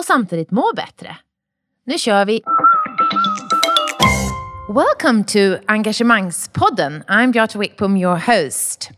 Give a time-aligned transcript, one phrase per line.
[0.00, 1.16] och samtidigt må bättre.
[1.86, 2.40] Nu kör vi!
[4.68, 7.04] Welcome to Engagemangspodden.
[7.08, 8.90] I'm Beata Wickbom, your host.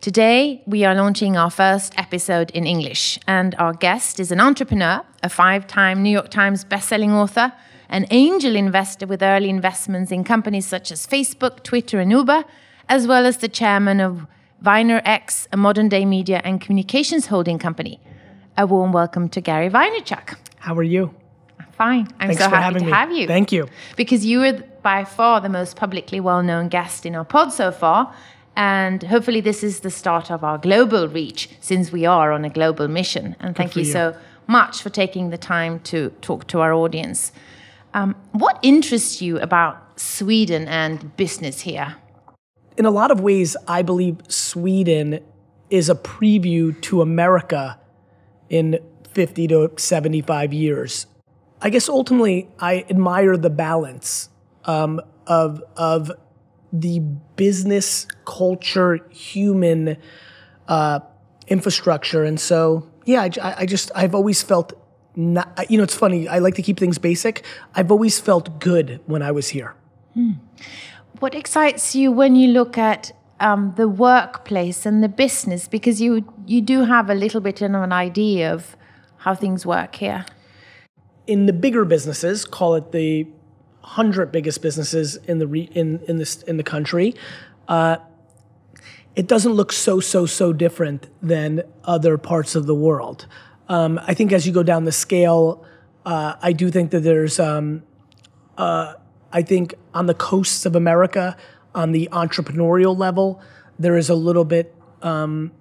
[0.00, 5.00] Today, we are launching our first episode in English, and our guest is an entrepreneur,
[5.22, 7.52] a five time New York Times bestselling author,
[7.88, 12.44] an angel investor with early investments in companies such as Facebook, Twitter, and Uber,
[12.88, 14.26] as well as the chairman of
[14.64, 18.00] VaynerX, a modern day media and communications holding company.
[18.56, 20.47] A warm welcome to Gary Vaynerchuk.
[20.60, 21.14] How are you?
[21.58, 22.08] I'm fine.
[22.20, 22.92] I'm Thanks so happy having to me.
[22.92, 23.26] have you.
[23.26, 23.68] Thank you.
[23.96, 27.70] Because you were by far the most publicly well known guest in our pod so
[27.70, 28.14] far.
[28.56, 32.50] And hopefully, this is the start of our global reach since we are on a
[32.50, 33.36] global mission.
[33.38, 33.92] And thank you, you.
[33.92, 34.16] so
[34.48, 37.30] much for taking the time to talk to our audience.
[37.94, 41.96] Um, what interests you about Sweden and business here?
[42.76, 45.20] In a lot of ways, I believe Sweden
[45.70, 47.78] is a preview to America
[48.48, 48.78] in
[49.12, 51.06] 50 to 75 years.
[51.60, 54.28] I guess ultimately, I admire the balance
[54.64, 56.12] um, of, of
[56.72, 57.00] the
[57.36, 59.96] business, culture, human
[60.68, 61.00] uh,
[61.48, 62.24] infrastructure.
[62.24, 64.72] And so, yeah, I, I just, I've always felt,
[65.16, 67.44] not, you know, it's funny, I like to keep things basic.
[67.74, 69.74] I've always felt good when I was here.
[71.20, 75.68] What excites you when you look at um, the workplace and the business?
[75.68, 78.76] Because you you do have a little bit of an idea of
[79.28, 80.24] how things work here.
[81.28, 83.26] in the bigger businesses, call it the
[83.82, 87.14] hundred biggest businesses in the re, in in this in the country,
[87.68, 87.98] uh,
[89.14, 93.26] it doesn't look so so so different than other parts of the world.
[93.68, 95.64] Um, I think as you go down the scale,
[96.06, 97.38] uh, I do think that there's.
[97.38, 97.82] Um,
[98.56, 98.94] uh,
[99.30, 101.36] I think on the coasts of America,
[101.74, 103.42] on the entrepreneurial level,
[103.78, 105.52] there is a little bit um,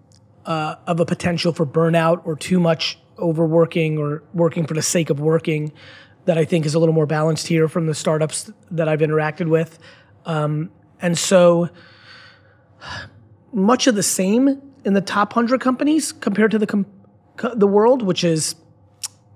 [0.45, 5.09] uh, of a potential for burnout or too much overworking or working for the sake
[5.09, 5.71] of working
[6.25, 9.47] that I think is a little more balanced here from the startups that I've interacted
[9.47, 9.79] with.
[10.25, 11.69] Um, and so
[13.53, 16.85] much of the same in the top 100 companies compared to the, com-
[17.53, 18.55] the world, which is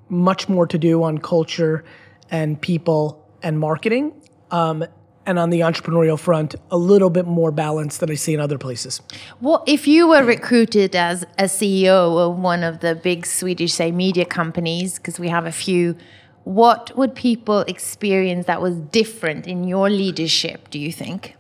[0.10, 1.84] much more to do on culture
[2.30, 4.14] and people and marketing.
[4.52, 4.86] Um,
[5.26, 8.58] and on the entrepreneurial front, a little bit more balance than I see in other
[8.58, 9.02] places.
[9.40, 13.92] What if you were recruited as a CEO of one of the big Swedish, say,
[13.92, 14.98] media companies?
[14.98, 15.96] Because we have a few.
[16.44, 20.70] What would people experience that was different in your leadership?
[20.72, 21.36] Do you think,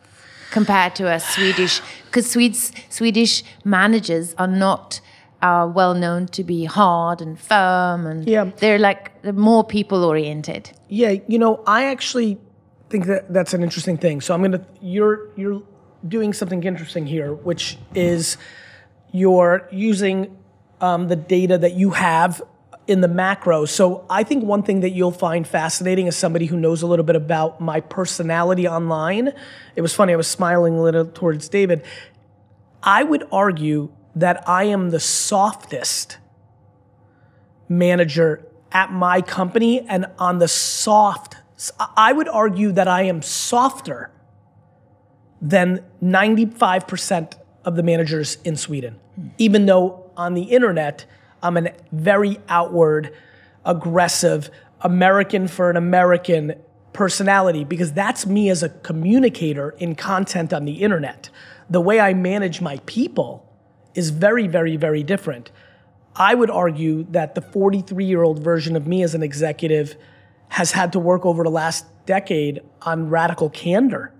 [0.51, 1.81] compared to a Swedish?
[2.05, 5.01] Because Swedes, Swedish managers are not.
[5.43, 8.51] Uh, well known to be hard and firm, and Yeah.
[8.57, 10.69] they're like they're more people oriented.
[10.87, 12.37] Yeah, you know, I actually
[12.91, 14.21] think that that's an interesting thing.
[14.21, 15.63] So I'm gonna you're you're
[16.07, 18.37] doing something interesting here, which is
[19.11, 20.37] you're using
[20.79, 22.41] um, the data that you have
[22.87, 23.65] in the macro.
[23.65, 27.05] So I think one thing that you'll find fascinating as somebody who knows a little
[27.05, 29.33] bit about my personality online.
[29.75, 30.13] It was funny.
[30.13, 31.85] I was smiling a little towards David.
[32.83, 36.17] I would argue that I am the softest
[37.69, 41.37] manager at my company and on the soft
[41.95, 44.11] I would argue that I am softer
[45.41, 47.33] than 95%
[47.65, 48.99] of the managers in Sweden.
[49.15, 49.27] Hmm.
[49.37, 51.05] Even though on the internet
[51.43, 53.13] I'm a very outward
[53.65, 54.49] aggressive
[54.81, 56.55] American for an American
[56.93, 61.29] personality because that's me as a communicator in content on the internet.
[61.69, 63.47] The way I manage my people
[63.95, 65.51] is very very very different.
[66.15, 69.95] I would argue that the 43 year old version of me as an executive
[70.51, 74.13] has had to work over the last decade on radical candor.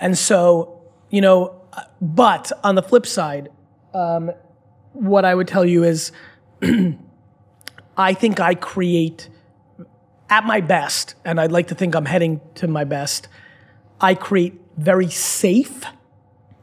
[0.00, 1.62] And so, you know,
[2.00, 3.48] but on the flip side,
[3.94, 4.32] um,
[4.94, 6.10] what I would tell you is
[7.96, 9.28] I think I create
[10.28, 13.28] at my best, and I'd like to think I'm heading to my best,
[14.00, 15.84] I create very safe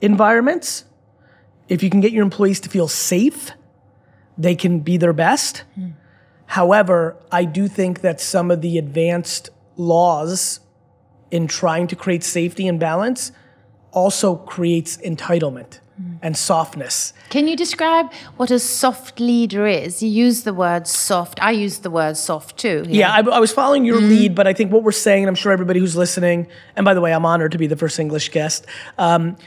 [0.02, 0.84] environments.
[1.70, 3.52] If you can get your employees to feel safe,
[4.38, 5.64] they can be their best.
[6.48, 10.60] However, I do think that some of the advanced laws
[11.32, 13.32] in trying to create safety and balance
[13.92, 15.80] also creates entitlement
[16.22, 17.14] and softness.
[17.30, 20.04] Can you describe what a soft leader is?
[20.04, 21.42] You use the word soft.
[21.42, 22.84] I use the word soft too.
[22.88, 25.36] Yeah, I, I was following your lead, but I think what we're saying, and I'm
[25.36, 28.30] sure everybody who's listening, and by the way, I'm honored to be the first English
[28.30, 28.66] guest.
[28.98, 29.38] Um,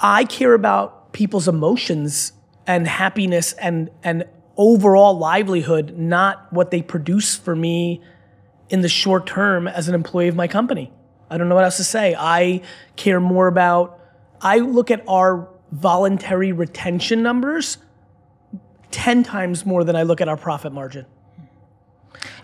[0.00, 2.32] I care about people's emotions
[2.66, 4.24] and happiness and and
[4.56, 8.02] overall livelihood, not what they produce for me
[8.68, 10.92] in the short term as an employee of my company.
[11.30, 12.14] I don't know what else to say.
[12.18, 12.62] I
[12.96, 14.00] care more about.
[14.40, 17.78] I look at our voluntary retention numbers
[18.90, 21.06] ten times more than I look at our profit margin.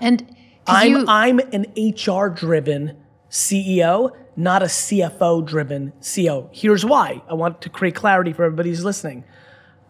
[0.00, 0.36] And
[0.66, 2.96] I'm you, I'm an HR driven
[3.30, 6.48] CEO, not a CFO driven CEO.
[6.52, 7.22] Here's why.
[7.28, 9.24] I want to create clarity for everybody who's listening.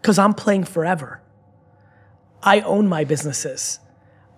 [0.01, 1.21] Cuz I'm playing forever.
[2.43, 3.79] I own my businesses.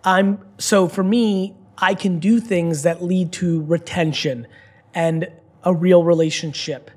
[0.03, 4.47] I'm so for me, I can do things that lead to retention
[4.93, 5.27] and
[5.63, 6.91] a real relationship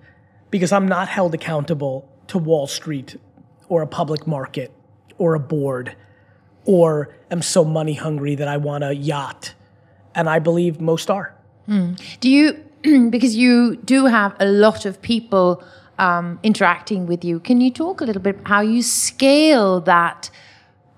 [0.51, 3.17] because I'm not held accountable to Wall Street
[3.69, 4.71] or a public market
[5.17, 5.97] or a board
[6.65, 9.55] or am so money hungry that I want a yacht.
[10.15, 11.35] And I believe most are.
[12.21, 12.65] do you,
[13.11, 15.63] because you do have a lot of people
[15.99, 20.31] um, interacting with you, can you talk a little bit how you scale that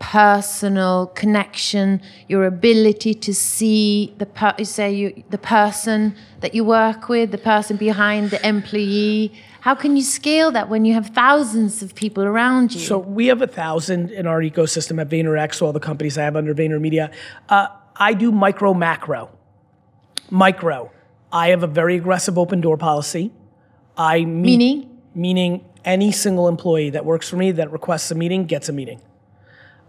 [0.00, 6.64] personal connection, your ability to see the per- you say you, the person that you
[6.64, 9.32] work with, the person behind the employee.
[9.60, 12.80] How can you scale that when you have thousands of people around you?
[12.80, 16.34] So we have a thousand in our ecosystem at VaynerX, all the companies I have
[16.34, 17.12] under VaynerMedia.
[17.48, 19.30] Uh, I do micro macro.
[20.30, 20.90] Micro.
[21.30, 23.32] I have a very aggressive open door policy.
[23.98, 24.98] I meet, Meaning?
[25.14, 29.02] meaning any single employee that works for me that requests a meeting gets a meeting.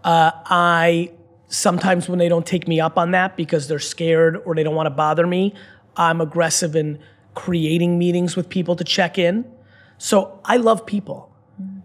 [0.04, 1.12] Uh, I
[1.48, 4.74] sometimes when they don't take me up on that because they're scared or they don't
[4.74, 5.54] want to bother me,
[5.96, 6.98] I'm aggressive in
[7.34, 9.44] creating meetings with people to check in.
[9.98, 11.30] So I love people.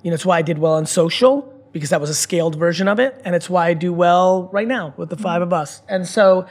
[0.03, 2.87] You know, it's why I did well on social because that was a scaled version
[2.87, 5.81] of it, and it's why I do well right now with the five of us.
[5.87, 6.47] And so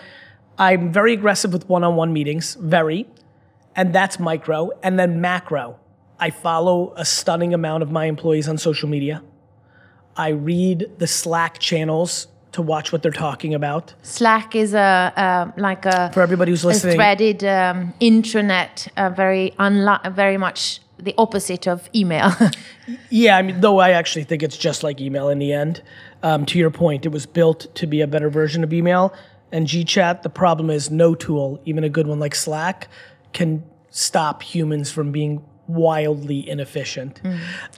[0.59, 3.09] I'm very aggressive with one-on-one meetings, very,
[3.75, 5.81] and that's micro, and then macro.
[6.19, 9.23] I follow a stunning amount of my employees on social media.
[10.17, 13.93] I read the Slack channels to watch what they're talking about.
[14.03, 19.53] Slack is a uh, like a For everybody who's listening, threaded um, intranet, uh, very
[19.59, 22.33] unli- very much the opposite of email.
[23.11, 25.83] yeah, I mean, though I actually think it's just like email in the end.
[26.23, 29.15] Um, to your point, it was built to be a better version of email.
[29.53, 32.89] And GChat, the problem is no tool, even a good one like Slack,
[33.33, 37.21] can stop humans from being wildly inefficient.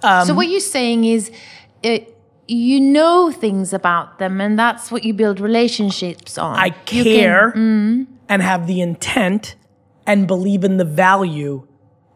[0.02, 1.30] so what you're saying is,
[1.82, 1.98] uh,
[2.48, 6.56] you know things about them, and that's what you build relationships on.
[6.56, 8.06] I You can- care mm.
[8.28, 9.54] and have the intent
[10.06, 11.66] and believe in the value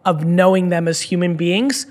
[0.05, 1.87] of knowing them as human beings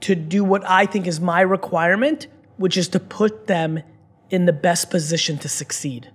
[0.00, 2.26] to do what I think is my requirement,
[2.56, 3.80] which is to put them
[4.30, 6.10] in the best position to succeed.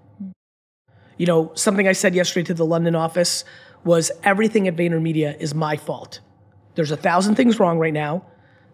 [1.17, 3.45] You know, something I said yesterday to the London office
[3.83, 6.19] was everything at VaynerMedia is my fault.
[6.75, 8.25] There's a thousand things wrong right now.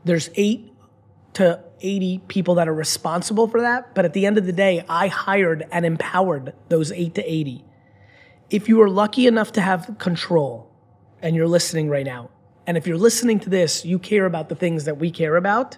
[0.05, 0.68] There's eight
[1.33, 3.93] to 80 people that are responsible for that.
[3.95, 7.63] But at the end of the day, I hired and empowered those eight to 80.
[8.49, 10.71] If you are lucky enough to have control
[11.21, 12.29] and you're listening right now,
[12.65, 15.77] and if you're listening to this, you care about the things that we care about,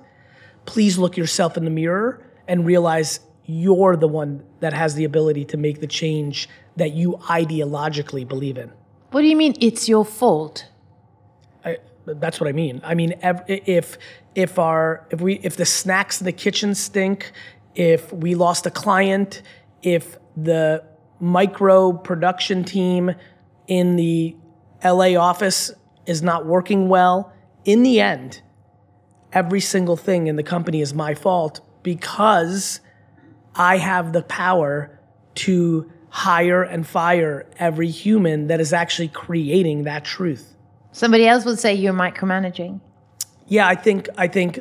[0.66, 5.46] please look yourself in the mirror and realize you're the one that has the ability
[5.46, 8.72] to make the change that you ideologically believe in.
[9.12, 9.56] What do you mean?
[9.60, 10.68] It's your fault.
[12.06, 12.82] That's what I mean.
[12.84, 13.14] I mean,
[13.48, 13.98] if
[14.36, 17.32] if our if we if the snacks in the kitchen stink,
[17.76, 19.42] if we lost a client,
[19.84, 20.84] if the
[21.20, 23.14] micro production team
[23.68, 24.36] in the
[24.84, 25.72] LA office
[26.06, 27.32] is not working well,
[27.64, 28.42] in the end,
[29.32, 32.82] every single thing in the company is my fault because
[33.56, 35.00] I have the power
[35.36, 40.56] to hire and fire every human that is actually creating that truth.
[40.92, 42.82] Somebody else would say you're micromanaging.
[43.48, 44.60] Yeah, I think I think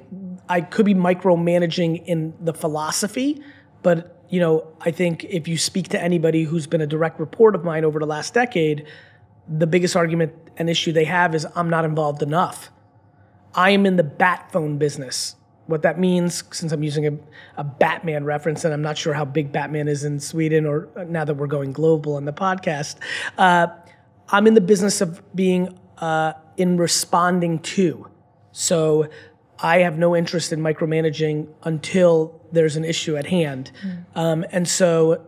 [0.48, 3.42] I could be micromanaging in the philosophy,
[3.82, 7.54] but you know, I think if you speak to anybody who's been a direct report
[7.54, 8.86] of mine over the last decade,
[9.48, 12.70] the biggest argument and issue they have is I'm not involved enough.
[13.54, 15.34] I am in the bat phone business.
[15.66, 17.16] What that means, since I'm using a,
[17.56, 21.24] a Batman reference, and I'm not sure how big Batman is in Sweden or now
[21.24, 22.96] that we're going global on the podcast,
[23.38, 23.68] uh,
[24.30, 28.08] I'm in the business of being uh, in responding to.
[28.52, 29.08] So
[29.58, 33.70] I have no interest in micromanaging until there's an issue at hand.
[34.14, 35.24] Um, and so,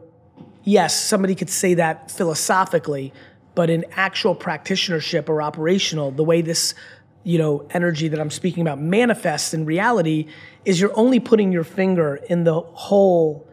[0.65, 3.13] yes, somebody could say that philosophically,
[3.55, 6.75] but in actual practitionership or operational, the way this
[7.25, 10.27] you know, energy that I'm speaking about manifests in reality
[10.65, 13.49] is you're only putting your finger in the hole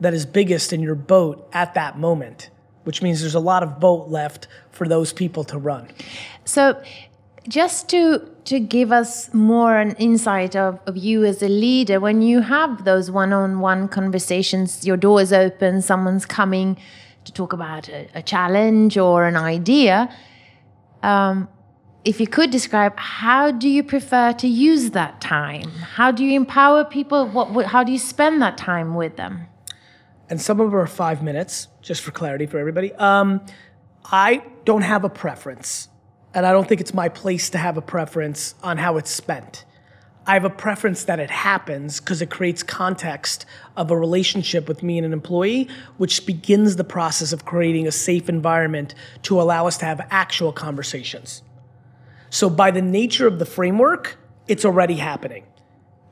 [0.00, 2.50] that is biggest in your boat at that moment,
[2.84, 5.88] which means there's a lot of boat left for those people to run.
[6.44, 6.80] So,
[7.48, 12.20] just to to give us more an insight of, of you as a leader, when
[12.20, 16.76] you have those one-on-one conversations, your door is open, someone's coming
[17.24, 20.14] to talk about a, a challenge or an idea.
[21.02, 21.48] Um,
[22.04, 26.36] if you could describe how do you prefer to use that time how do you
[26.36, 29.46] empower people what, what, how do you spend that time with them
[30.34, 33.40] and some of them are five minutes just for clarity for everybody um,
[34.06, 35.88] i don't have a preference
[36.34, 39.64] and i don't think it's my place to have a preference on how it's spent
[40.26, 44.82] i have a preference that it happens because it creates context of a relationship with
[44.82, 49.68] me and an employee which begins the process of creating a safe environment to allow
[49.68, 51.42] us to have actual conversations
[52.34, 55.44] so by the nature of the framework, it's already happening.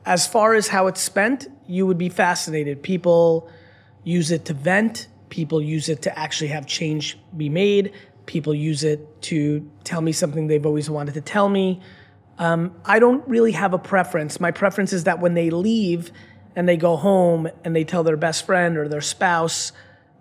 [0.07, 2.81] As far as how it's spent, you would be fascinated.
[2.81, 3.50] People
[4.05, 7.93] use it to vent, people use it to actually have change be made,
[8.27, 11.81] people use it to tell me something they've always wanted to tell me.
[12.39, 14.41] Um, I don't really have a preference.
[14.41, 16.11] My preference is that when they leave
[16.55, 19.73] and they go home and they tell their best friend or their spouse,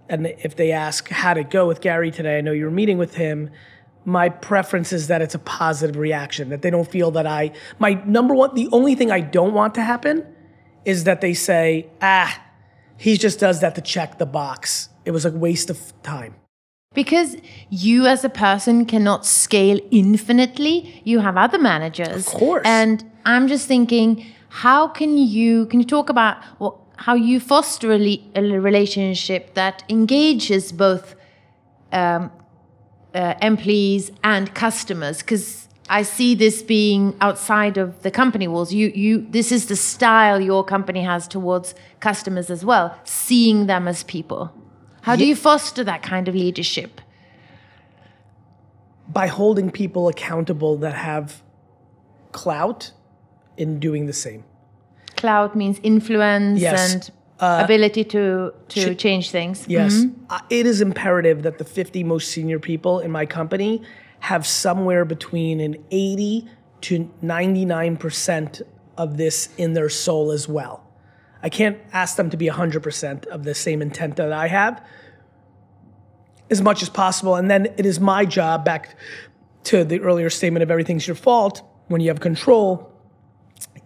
[0.10, 2.38] and if they ask, How'd it go with Gary today?
[2.38, 3.50] I know you were meeting with him
[4.06, 7.94] my preference is that it's a positive reaction, that they don't feel that I, my
[8.06, 10.26] number one, the only thing I don't want to happen
[10.86, 12.42] is that they say, ah,
[13.02, 14.90] he just does that to check the box.
[15.06, 16.36] It was a waste of time.
[16.94, 17.36] Because
[17.72, 22.28] you as a person cannot scale infinitely, you have other managers.
[22.28, 22.62] Of course.
[22.64, 27.92] And I'm just thinking, how can you, can you talk about well, how you foster
[27.92, 31.16] a, a relationship that engages both
[31.92, 32.32] um,
[33.16, 38.74] uh, employees and customers because I see this being outside of the company walls.
[38.74, 43.88] You, you, this is the style your company has towards customers as well, seeing them
[43.88, 44.54] as people.
[45.02, 47.02] How do you foster that kind of leadership?
[49.08, 51.42] By holding people accountable that have
[52.32, 52.92] clout
[53.58, 54.44] in doing the same.
[55.18, 56.94] Clout means influence yes.
[56.94, 59.66] and uh, ability to to ch- change things.
[59.68, 60.26] Yes, mm-hmm.
[60.30, 63.82] uh, it is imperative that the 50 most senior people in my company
[64.22, 66.48] have somewhere between an 80
[66.82, 68.62] to 99 percent
[68.98, 70.88] of this in their soul as well.
[71.44, 74.84] I can't ask them to be 100 percent of the same intent that I have,
[76.50, 77.36] as much as possible.
[77.36, 78.96] And then it is my job, back
[79.66, 81.62] to the earlier statement of everything's your fault.
[81.88, 82.92] When you have control,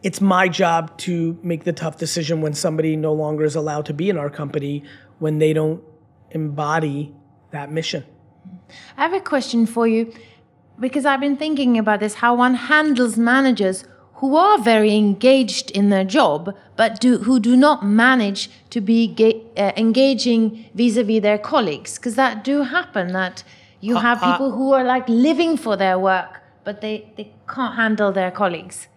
[0.04, 3.94] it's my job to make the tough decision when somebody no longer is allowed to
[3.94, 4.84] be in our company
[5.20, 5.84] when they don't
[6.32, 7.16] embody
[7.52, 8.04] that mission.
[8.98, 10.14] I have a question for you
[10.80, 15.90] because I've been thinking about this how one handles managers who are very engaged in
[15.90, 19.16] their job but do, who do not manage to be
[19.58, 23.44] uh, engaging vis-a-vis their colleagues because that do happen that
[23.82, 27.12] you uh, have uh, people uh, who are like living for their work but they,
[27.18, 28.88] they can't handle their colleagues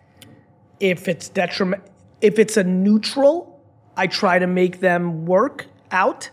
[0.80, 1.82] if it's detriment,
[2.20, 3.60] if it's a neutral,
[3.96, 6.30] I try to make them work out.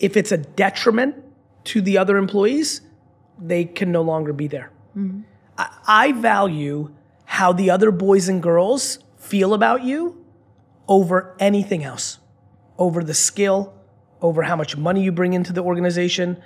[0.00, 1.16] If it's a detriment
[1.66, 2.80] to the other employees,
[3.38, 4.70] they can no longer be there.
[4.96, 5.22] Mm-hmm.
[5.58, 6.94] I, I value
[7.24, 10.24] how the other boys and girls feel about you
[10.88, 12.18] over anything else,
[12.78, 13.74] over the skill,
[14.22, 16.40] over how much money you bring into the organization,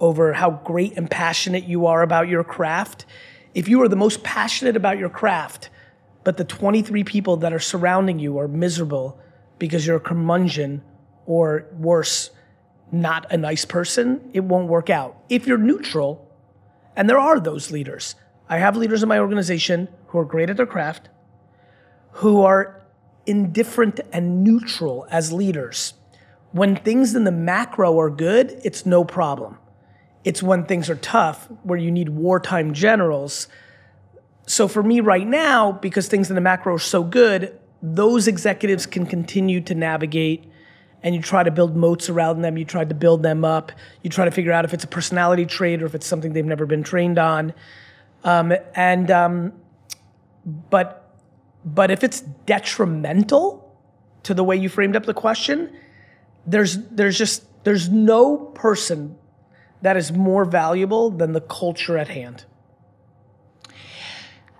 [0.00, 3.06] over how great and passionate you are about your craft.
[3.54, 5.70] If you are the most passionate about your craft,
[6.24, 9.20] but the 23 people that are surrounding you are miserable
[9.58, 10.82] because you're a curmudgeon
[11.26, 12.30] or worse,
[12.92, 15.16] not a nice person, it won't work out.
[15.28, 16.28] If you're neutral,
[16.94, 18.14] and there are those leaders,
[18.48, 21.08] I have leaders in my organization who are great at their craft,
[22.12, 22.82] who are
[23.24, 25.94] indifferent and neutral as leaders.
[26.50, 29.56] When things in the macro are good, it's no problem.
[30.22, 33.48] It's when things are tough, where you need wartime generals
[34.46, 38.86] so for me right now, because things in the macro are so good, those executives
[38.86, 40.44] can continue to navigate
[41.02, 42.56] and you try to build moats around them.
[42.56, 43.72] You try to build them up.
[44.02, 46.44] You try to figure out if it's a personality trait or if it's something they've
[46.44, 47.54] never been trained on.
[48.24, 49.52] Um, and um,
[50.44, 51.16] but
[51.64, 53.76] but if it's detrimental
[54.24, 55.74] to the way you framed up the question,
[56.46, 59.16] there's there's just there's no person
[59.82, 62.44] that is more valuable than the culture at hand.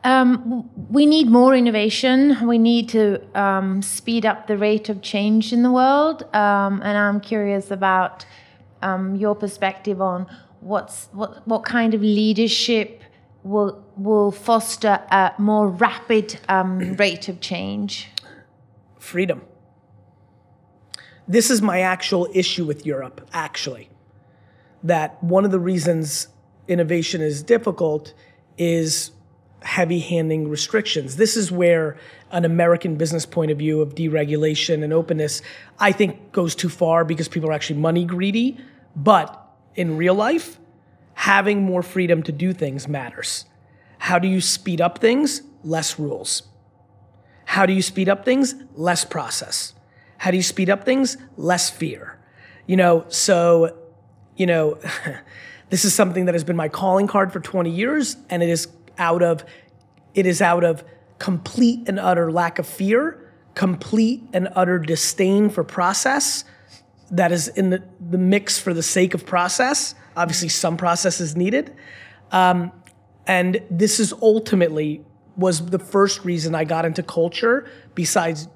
[0.05, 2.47] Um, we need more innovation.
[2.47, 6.25] We need to um, speed up the rate of change in the world.
[6.35, 8.25] Um, and I'm curious about
[8.83, 10.27] um, your perspective on
[10.61, 13.03] what's what what kind of leadership
[13.43, 18.09] will will foster a more rapid um, rate of change?
[18.99, 19.43] Freedom.
[21.29, 23.89] This is my actual issue with Europe, actually.
[24.83, 26.29] That one of the reasons
[26.67, 28.15] innovation is difficult
[28.59, 29.13] is
[29.65, 31.17] heavy handing restrictions.
[31.17, 31.97] This is where
[32.31, 35.43] an American business point of view of deregulation and openness,
[35.79, 38.59] I think, goes too far because people are actually money greedy.
[38.97, 39.39] But
[39.75, 40.59] in real life,
[41.15, 43.45] having more freedom to do things matters.
[43.99, 45.43] How do you speed up things?
[45.63, 46.43] Less rules.
[47.45, 48.55] How do you speed up things?
[48.75, 49.75] Less process.
[50.19, 51.17] How do you speed up things?
[51.37, 52.19] Less fear.
[52.67, 53.77] You know, so,
[54.37, 54.79] you know,
[55.71, 58.69] this is something that has been my calling card for 20 years, and it is
[58.99, 59.45] out of
[60.15, 60.85] it is out of
[61.19, 66.45] complete and utter lack of fear, complete and utter disdain for process
[67.11, 69.95] that is in the, the mix for the sake of process.
[70.17, 71.73] Obviously, some process is needed.
[72.33, 72.73] Um,
[73.27, 75.05] and this is ultimately
[75.37, 78.49] was the first reason I got into culture, besides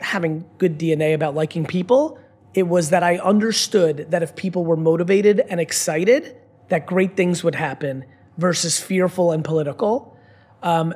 [0.00, 2.18] having good DNA about liking people.
[2.54, 6.36] It was that I understood that if people were motivated and excited,
[6.68, 8.04] that great things would happen
[8.38, 10.16] versus fearful and political.
[10.62, 10.94] Um,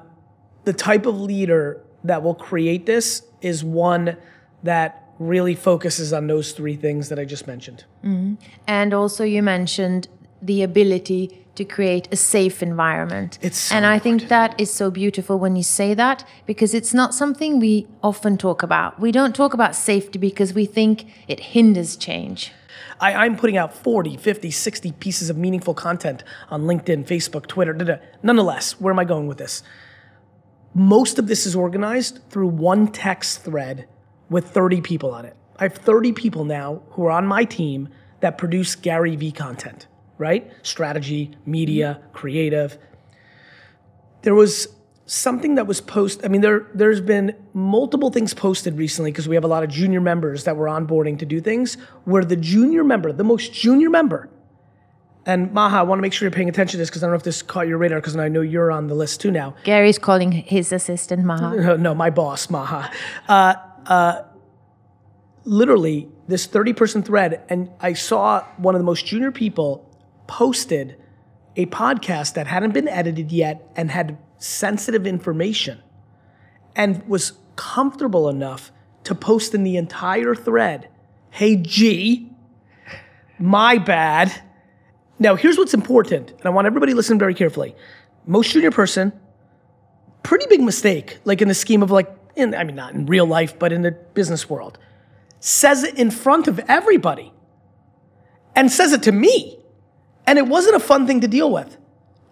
[0.64, 4.16] the type of leader that will create this is one
[4.62, 7.84] that really focuses on those three things that I just mentioned.
[8.04, 8.34] Mm-hmm.
[8.66, 10.08] And also, you mentioned
[10.42, 13.38] the ability to create a safe environment.
[13.40, 16.92] It's so and I think that is so beautiful when you say that because it's
[16.92, 19.00] not something we often talk about.
[19.00, 22.52] We don't talk about safety because we think it hinders change.
[23.00, 27.72] I, am putting out 40, 50, 60 pieces of meaningful content on LinkedIn, Facebook, Twitter.
[27.72, 27.96] Da, da.
[28.22, 29.62] Nonetheless, where am I going with this?
[30.74, 33.88] Most of this is organized through one text thread
[34.28, 35.36] with 30 people on it.
[35.58, 37.88] I have 30 people now who are on my team
[38.20, 39.86] that produce Gary Vee content,
[40.18, 40.50] right?
[40.62, 42.78] Strategy, media, creative.
[44.22, 44.75] There was
[45.06, 46.24] something that was posted.
[46.24, 49.70] I mean, there there's been multiple things posted recently because we have a lot of
[49.70, 51.76] junior members that were onboarding to do things.
[52.04, 54.28] Where the junior member, the most junior member,
[55.24, 57.12] and Maha, I want to make sure you're paying attention to this because I don't
[57.12, 59.54] know if this caught your radar because I know you're on the list too now.
[59.64, 61.56] Gary's calling his assistant Maha.
[61.56, 62.90] No, no my boss Maha.
[63.28, 63.54] Uh,
[63.86, 64.22] uh,
[65.44, 69.88] literally, this 30 person thread, and I saw one of the most junior people
[70.26, 70.96] posted
[71.56, 75.82] a podcast that hadn't been edited yet and had sensitive information
[76.74, 78.70] and was comfortable enough
[79.04, 80.88] to post in the entire thread,
[81.30, 82.30] hey, G,
[83.38, 84.32] my bad.
[85.18, 87.74] Now, here's what's important, and I want everybody to listen very carefully.
[88.26, 89.12] Most junior person,
[90.22, 93.26] pretty big mistake, like in the scheme of like, in, I mean, not in real
[93.26, 94.78] life, but in the business world,
[95.40, 97.32] says it in front of everybody
[98.54, 99.58] and says it to me.
[100.26, 101.78] And it wasn't a fun thing to deal with.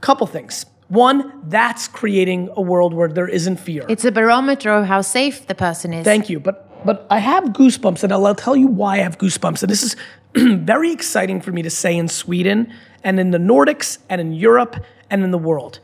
[0.00, 0.66] Couple things.
[0.94, 3.85] One, that's creating a world where there isn't fear.
[3.88, 6.04] It's a barometer of how safe the person is.
[6.04, 6.38] Thank you.
[6.38, 9.62] But but I have goosebumps, and I'll tell you why I have goosebumps.
[9.62, 9.96] And this is
[10.37, 14.85] very exciting for me to say in Sweden and in the Nordics and in Europe
[15.11, 15.80] and in the world.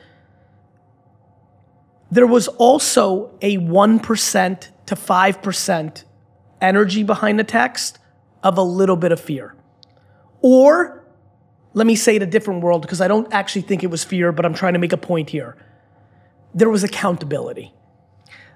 [2.10, 6.04] There was also a 1% to 5%
[6.60, 7.98] energy behind the text
[8.42, 9.54] of a little bit of fear.
[10.42, 10.99] Or
[11.72, 14.32] let me say it a different world because I don't actually think it was fear,
[14.32, 15.56] but I'm trying to make a point here.
[16.54, 17.72] There was accountability.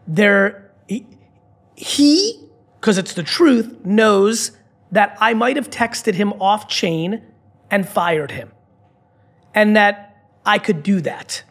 [0.06, 0.70] There,
[1.76, 2.40] he,
[2.80, 4.52] because it's the truth, knows
[4.90, 7.22] that I might have texted him off chain
[7.70, 8.52] and fired him,
[9.54, 11.42] and that I could do that.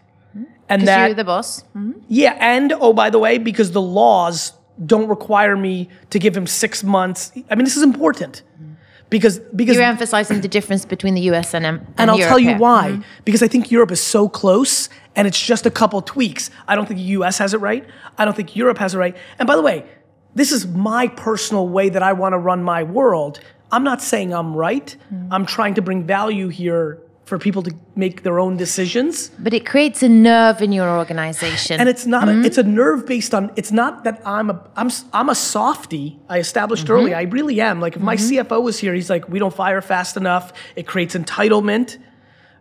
[0.69, 1.63] And that you're the boss.
[1.75, 1.99] Mm-hmm.
[2.07, 4.53] Yeah, and oh, by the way, because the laws
[4.85, 7.31] don't require me to give him six months.
[7.49, 8.43] I mean, this is important.
[8.55, 8.72] Mm-hmm
[9.13, 11.53] because because you're emphasizing the difference between the U.S.
[11.53, 12.89] and and, and I'll Europe tell you why.
[12.89, 13.01] Mm-hmm.
[13.25, 16.49] Because I think Europe is so close, and it's just a couple tweaks.
[16.67, 17.37] I don't think the U.S.
[17.37, 17.85] has it right.
[18.17, 19.15] I don't think Europe has it right.
[19.37, 19.85] And by the way,
[20.33, 23.39] this is my personal way that I want to run my world.
[23.71, 24.95] I'm not saying I'm right.
[25.13, 25.31] Mm-hmm.
[25.31, 29.29] I'm trying to bring value here for people to make their own decisions.
[29.39, 31.79] But it creates a nerve in your organization.
[31.79, 32.43] And it's not mm-hmm.
[32.43, 36.19] a, it's a nerve based on it's not that I'm a I'm I'm a softy.
[36.27, 36.93] I established mm-hmm.
[36.93, 37.13] early.
[37.13, 37.79] I really am.
[37.79, 38.05] Like if mm-hmm.
[38.05, 40.51] my CFO was here, he's like we don't fire fast enough.
[40.75, 41.97] It creates entitlement.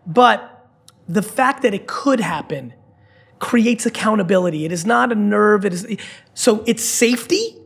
[0.07, 0.69] But
[1.09, 2.75] the fact that it could happen
[3.41, 4.65] creates accountability.
[4.65, 5.65] It is not a nerve.
[5.65, 5.87] It is
[6.35, 7.57] so it's safety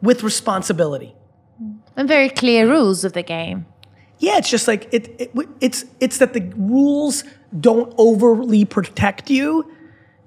[0.00, 1.14] with responsibility.
[1.94, 3.66] And very clear rules of the game
[4.18, 7.24] yeah, it's just like it, it, it's it's that the rules
[7.58, 9.70] don't overly protect you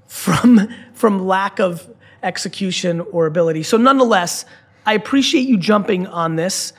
[0.08, 1.90] from from lack of
[2.22, 3.64] execution or ability.
[3.64, 4.46] So nonetheless,
[4.86, 6.74] I appreciate you jumping on this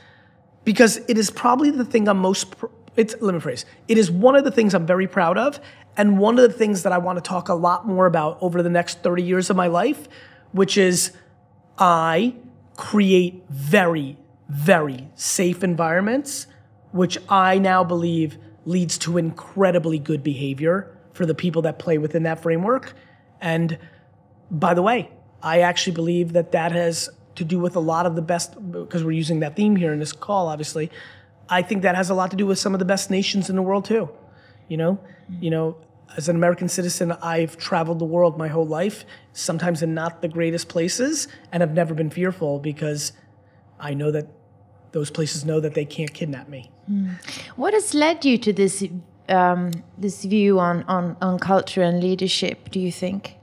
[0.64, 3.64] because it is probably the thing I'm most pr- it's let me phrase.
[3.88, 5.60] It is one of the things I'm very proud of,
[5.96, 8.62] and one of the things that I want to talk a lot more about over
[8.62, 10.08] the next 30 years of my life,
[10.52, 11.12] which is
[11.78, 12.34] I
[12.76, 14.18] create very,
[14.48, 16.46] very safe environments,
[16.92, 22.22] which I now believe leads to incredibly good behavior for the people that play within
[22.24, 22.94] that framework.
[23.40, 23.78] And
[24.50, 25.10] by the way,
[25.42, 29.04] I actually believe that that has to do with a lot of the best, because
[29.04, 30.90] we're using that theme here in this call, obviously.
[31.48, 33.56] I think that has a lot to do with some of the best nations in
[33.56, 34.10] the world too.
[34.68, 35.00] You know,
[35.40, 35.76] you know,
[36.16, 40.28] as an American citizen, I've traveled the world my whole life, sometimes in not the
[40.28, 43.12] greatest places, and I've never been fearful because
[43.78, 44.26] I know that
[44.92, 46.70] those places know that they can't kidnap me.
[47.56, 48.84] What has led you to this
[49.28, 52.70] um, this view on, on on culture and leadership?
[52.70, 53.36] Do you think?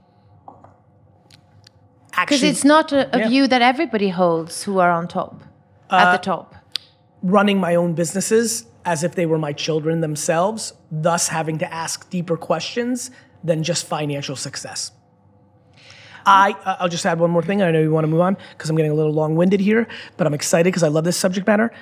[2.20, 3.28] Because it's not a, a yeah.
[3.28, 5.42] view that everybody holds who are on top,
[5.90, 6.54] at the top.
[7.22, 12.08] running my own businesses as if they were my children themselves, thus having to ask
[12.10, 13.10] deeper questions
[13.44, 14.90] than just financial success.
[16.28, 17.62] I, uh, I'll just add one more thing.
[17.62, 19.88] I know you want to move on because I'm getting a little long winded here,
[20.16, 21.72] but I'm excited because I love this subject matter.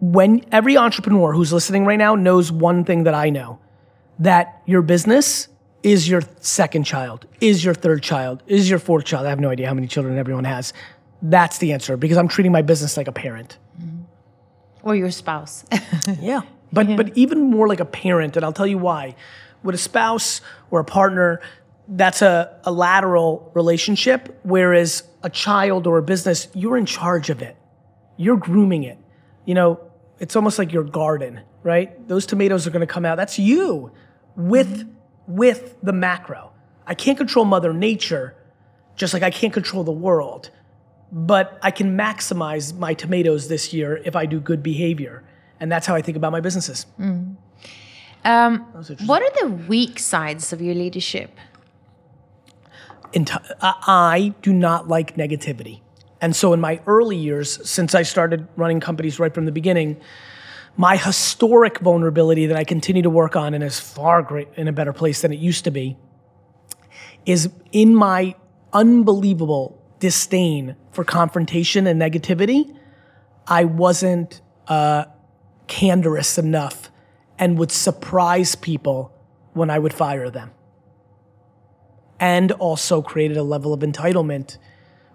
[0.00, 3.58] When every entrepreneur who's listening right now knows one thing that I know
[4.18, 5.48] that your business
[5.82, 9.26] is your second child, is your third child, is your fourth child.
[9.26, 10.72] I have no idea how many children everyone has.
[11.22, 13.58] That's the answer because I'm treating my business like a parent.
[14.82, 15.64] Or your spouse.
[16.20, 16.42] Yeah.
[16.72, 19.14] But but even more like a parent, and I'll tell you why.
[19.62, 21.40] With a spouse or a partner,
[21.88, 27.40] that's a, a lateral relationship, whereas a child or a business, you're in charge of
[27.40, 27.56] it.
[28.16, 28.98] You're grooming it.
[29.46, 29.80] You know,
[30.18, 32.06] it's almost like your garden, right?
[32.06, 33.16] Those tomatoes are gonna come out.
[33.16, 33.90] That's you
[34.36, 34.88] with
[35.26, 36.52] with the macro.
[36.86, 38.34] I can't control Mother Nature,
[38.96, 40.50] just like I can't control the world.
[41.10, 45.24] But I can maximize my tomatoes this year if I do good behavior.
[45.58, 46.84] And that's how I think about my businesses.
[48.24, 48.58] Um,
[49.06, 51.30] what are the weak sides of your leadership?
[53.14, 55.80] I do not like negativity.
[56.20, 60.00] And so in my early years, since I started running companies right from the beginning,
[60.76, 64.72] my historic vulnerability that I continue to work on and is far great in a
[64.72, 65.96] better place than it used to be
[67.26, 68.34] is in my
[68.72, 72.76] unbelievable disdain for confrontation and negativity.
[73.46, 75.06] I wasn't uh,
[75.66, 76.90] candorous enough
[77.38, 79.12] and would surprise people
[79.52, 80.52] when I would fire them
[82.20, 84.58] and also created a level of entitlement,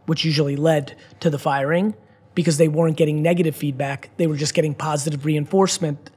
[0.05, 1.95] which usually led to the firing
[2.35, 4.09] because they weren't getting negative feedback.
[4.17, 6.09] They were just getting positive reinforcement.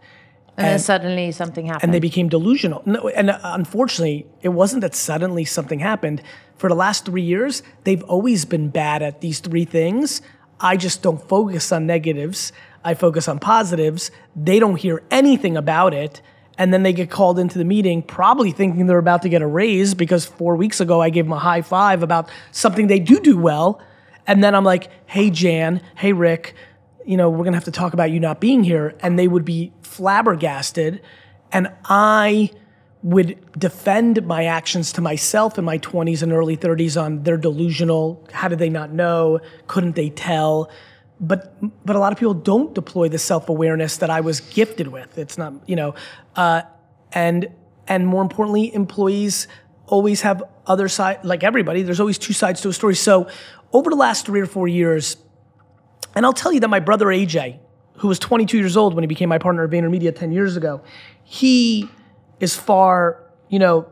[0.57, 1.85] And, then suddenly something happened.
[1.85, 2.83] And they became delusional.
[2.87, 6.22] No, and uh, unfortunately, it wasn't that suddenly something happened.
[6.57, 10.22] For the last three years, they've always been bad at these three things.
[10.59, 12.53] I just don't focus on negatives.
[12.83, 14.11] I focus on positives.
[14.35, 16.22] They don't hear anything about it.
[16.58, 19.46] And then they get called into the meeting, probably thinking they're about to get a
[19.46, 23.20] raise because four weeks ago I gave them a high five about something they do
[23.20, 23.80] do well.
[24.26, 26.54] And then I'm like, hey, Jan, hey, Rick,
[27.04, 28.94] you know, we're going to have to talk about you not being here.
[29.00, 31.02] And they would be flabbergasted.
[31.52, 32.50] And I
[33.02, 38.26] would defend my actions to myself in my 20s and early 30s on they're delusional.
[38.32, 39.40] How did they not know?
[39.68, 40.70] Couldn't they tell?
[41.18, 44.88] But but a lot of people don't deploy the self awareness that I was gifted
[44.88, 45.16] with.
[45.16, 45.94] It's not you know,
[46.35, 46.62] uh,
[47.12, 47.48] and
[47.88, 49.48] and more importantly, employees
[49.87, 51.83] always have other side like everybody.
[51.83, 52.94] There's always two sides to a story.
[52.94, 53.29] So
[53.72, 55.16] over the last three or four years,
[56.14, 57.59] and I'll tell you that my brother AJ,
[57.98, 60.83] who was 22 years old when he became my partner at VaynerMedia 10 years ago,
[61.24, 61.88] he
[62.40, 63.88] is far, you know,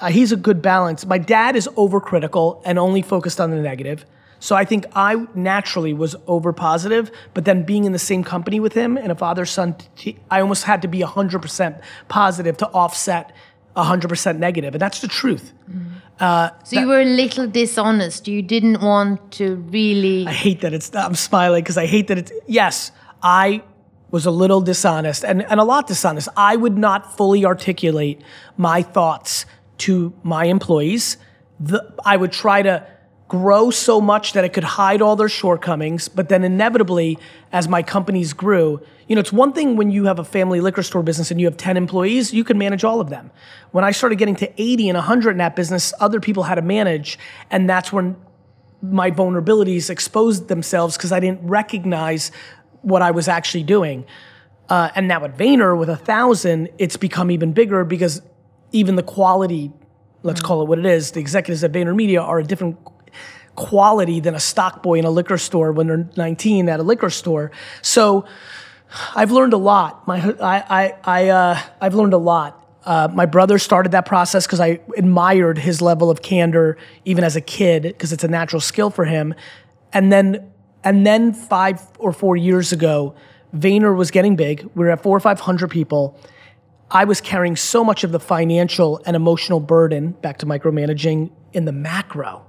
[0.00, 1.04] uh, he's a good balance.
[1.06, 4.04] My dad is overcritical and only focused on the negative.
[4.40, 8.60] So I think I naturally was over positive, but then being in the same company
[8.60, 12.68] with him and a father son, t- I almost had to be 100% positive to
[12.68, 13.32] offset
[13.76, 14.74] 100% negative.
[14.74, 15.52] And that's the truth.
[16.20, 18.26] Uh, so you were a little dishonest.
[18.26, 20.26] You didn't want to really.
[20.26, 22.90] I hate that it's, I'm smiling because I hate that it's, yes,
[23.22, 23.62] I
[24.10, 26.28] was a little dishonest and, and a lot dishonest.
[26.36, 28.22] I would not fully articulate
[28.56, 29.46] my thoughts
[29.78, 31.18] to my employees.
[31.60, 32.86] The, I would try to
[33.28, 37.18] grow so much that it could hide all their shortcomings, but then inevitably,
[37.52, 40.82] as my companies grew, you know, it's one thing when you have a family liquor
[40.82, 43.30] store business and you have 10 employees, you can manage all of them.
[43.70, 46.62] When I started getting to 80 and 100 in that business, other people had to
[46.62, 47.18] manage,
[47.50, 48.16] and that's when
[48.80, 52.30] my vulnerabilities exposed themselves because I didn't recognize
[52.82, 54.06] what I was actually doing.
[54.68, 58.22] Uh, and now at Vayner with a thousand, it's become even bigger because
[58.72, 59.72] even the quality,
[60.22, 62.78] let's call it what it is, the executives at VaynerMedia are a different
[63.58, 67.10] quality than a stock boy in a liquor store when they're 19 at a liquor
[67.10, 67.50] store.
[67.82, 68.24] So
[69.16, 70.06] I've learned a lot.
[70.06, 72.54] My, I, I, I, uh, I've learned a lot.
[72.84, 77.34] Uh, my brother started that process because I admired his level of candor even as
[77.34, 79.34] a kid because it's a natural skill for him.
[79.92, 80.52] And then,
[80.84, 83.16] and then five or four years ago,
[83.52, 84.62] Vayner was getting big.
[84.76, 86.16] We were at four or five hundred people.
[86.90, 91.64] I was carrying so much of the financial and emotional burden back to micromanaging in
[91.64, 92.47] the macro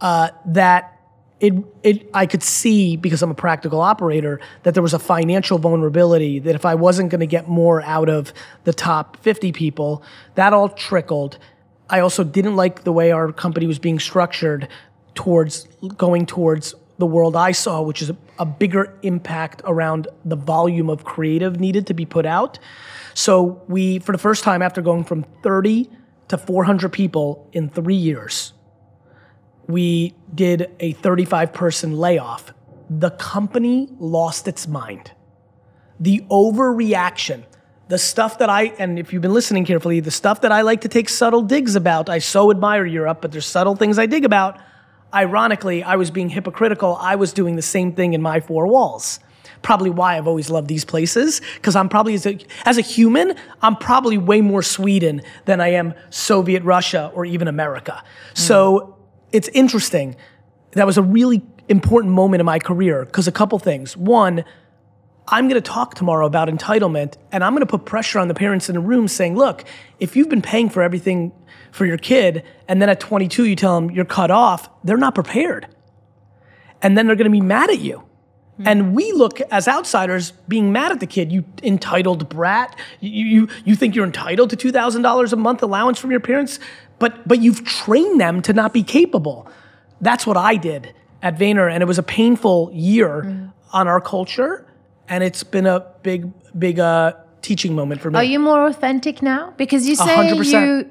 [0.00, 0.94] uh, that
[1.40, 5.58] it, it, I could see because I'm a practical operator that there was a financial
[5.58, 8.32] vulnerability that if I wasn't going to get more out of
[8.64, 10.02] the top 50 people,
[10.34, 11.38] that all trickled.
[11.88, 14.68] I also didn't like the way our company was being structured
[15.14, 20.36] towards going towards the world I saw, which is a, a bigger impact around the
[20.36, 22.58] volume of creative needed to be put out.
[23.14, 25.88] So we, for the first time after going from 30
[26.28, 28.52] to 400 people in three years,
[29.68, 32.52] we did a 35 person layoff.
[32.90, 35.12] The company lost its mind.
[36.00, 37.44] The overreaction,
[37.88, 40.80] the stuff that I, and if you've been listening carefully, the stuff that I like
[40.82, 44.24] to take subtle digs about, I so admire Europe, but there's subtle things I dig
[44.24, 44.58] about.
[45.12, 46.96] Ironically, I was being hypocritical.
[46.96, 49.20] I was doing the same thing in my four walls.
[49.60, 53.34] Probably why I've always loved these places, because I'm probably, as a, as a human,
[53.60, 58.02] I'm probably way more Sweden than I am Soviet Russia or even America.
[58.34, 58.38] Mm.
[58.38, 58.97] So
[59.32, 60.16] it's interesting.
[60.72, 63.96] That was a really important moment in my career because a couple things.
[63.96, 64.44] One,
[65.30, 68.34] I'm going to talk tomorrow about entitlement and I'm going to put pressure on the
[68.34, 69.64] parents in the room saying, look,
[70.00, 71.32] if you've been paying for everything
[71.70, 75.14] for your kid and then at 22 you tell them you're cut off, they're not
[75.14, 75.66] prepared.
[76.80, 77.98] And then they're going to be mad at you.
[77.98, 78.68] Mm-hmm.
[78.68, 82.78] And we look as outsiders being mad at the kid, you entitled brat.
[83.00, 86.58] You, you, you think you're entitled to $2,000 a month allowance from your parents?
[86.98, 89.48] But but you've trained them to not be capable.
[90.00, 93.52] That's what I did at Vayner, and it was a painful year mm.
[93.72, 94.66] on our culture,
[95.08, 98.18] and it's been a big big uh, teaching moment for me.
[98.18, 99.54] Are you more authentic now?
[99.56, 100.52] Because you say 100%.
[100.52, 100.90] you.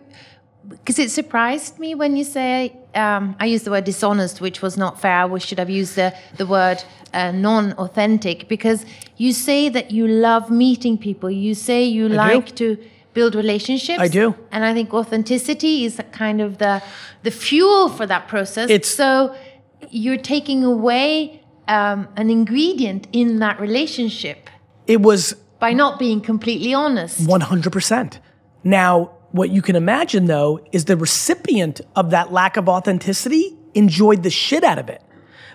[0.67, 4.75] Because it surprised me when you say um, I used the word dishonest, which was
[4.75, 5.25] not fair.
[5.25, 10.51] We should have used the the word uh, non-authentic because you say that you love
[10.51, 11.31] meeting people.
[11.31, 12.75] You say you I like do.
[12.75, 12.83] to
[13.17, 13.99] build relationships.
[13.99, 14.35] I do.
[14.51, 16.83] And I think authenticity is kind of the
[17.23, 18.69] the fuel for that process.
[18.69, 19.35] It's so
[19.89, 24.39] you're taking away um, an ingredient in that relationship.
[24.85, 27.15] It was by not being completely honest.
[27.21, 28.19] 100%.
[28.63, 28.91] Now,
[29.31, 34.29] what you can imagine though is the recipient of that lack of authenticity enjoyed the
[34.29, 35.01] shit out of it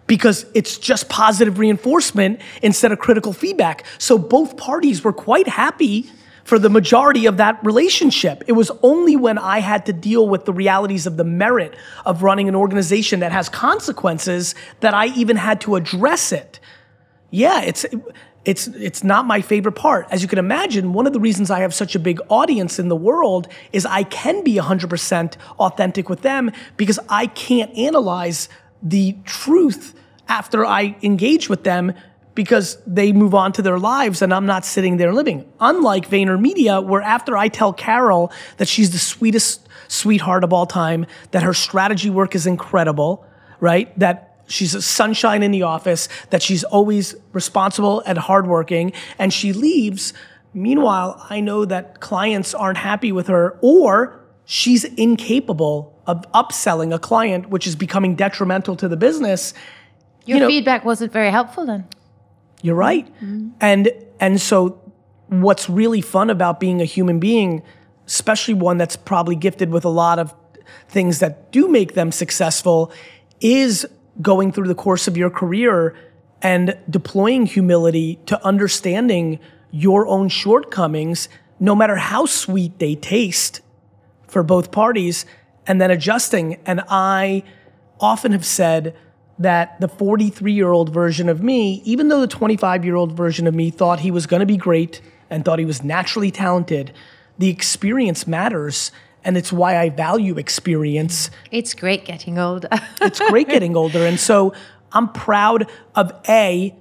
[0.08, 3.84] because it's just positive reinforcement instead of critical feedback.
[3.98, 6.10] So both parties were quite happy
[6.44, 8.42] for the majority of that relationship.
[8.46, 12.22] It was only when I had to deal with the realities of the merit of
[12.22, 16.60] running an organization that has consequences that I even had to address it.
[17.30, 17.86] Yeah, it's
[18.44, 20.06] it's it's not my favorite part.
[20.10, 22.88] As you can imagine, one of the reasons I have such a big audience in
[22.88, 28.48] the world is I can be 100% authentic with them because I can't analyze
[28.82, 29.94] the truth
[30.28, 31.94] after I engage with them
[32.34, 35.50] because they move on to their lives and I'm not sitting there living.
[35.60, 41.06] Unlike VaynerMedia, where after I tell Carol that she's the sweetest sweetheart of all time,
[41.32, 43.26] that her strategy work is incredible,
[43.60, 43.96] right?
[43.98, 49.52] That she's a sunshine in the office, that she's always responsible and hardworking, and she
[49.52, 50.14] leaves.
[50.54, 56.98] Meanwhile, I know that clients aren't happy with her or she's incapable of upselling a
[56.98, 59.54] client, which is becoming detrimental to the business.
[60.24, 61.86] Your you know, feedback wasn't very helpful then.
[62.62, 63.06] You're right.
[63.16, 63.50] Mm-hmm.
[63.60, 64.80] And and so
[65.26, 67.62] what's really fun about being a human being,
[68.06, 70.34] especially one that's probably gifted with a lot of
[70.88, 72.92] things that do make them successful,
[73.40, 73.86] is
[74.20, 75.94] going through the course of your career
[76.40, 79.38] and deploying humility to understanding
[79.70, 83.60] your own shortcomings, no matter how sweet they taste
[84.28, 85.24] for both parties,
[85.66, 86.58] and then adjusting.
[86.66, 87.42] And I
[88.00, 88.94] often have said,
[89.42, 93.46] that the 43 year old version of me, even though the 25 year old version
[93.46, 95.00] of me thought he was going to be great
[95.30, 96.92] and thought he was naturally talented,
[97.38, 98.92] the experience matters.
[99.24, 101.30] And it's why I value experience.
[101.50, 102.68] It's great getting older.
[103.00, 104.04] it's great getting older.
[104.04, 104.52] And so
[104.92, 106.74] I'm proud of A,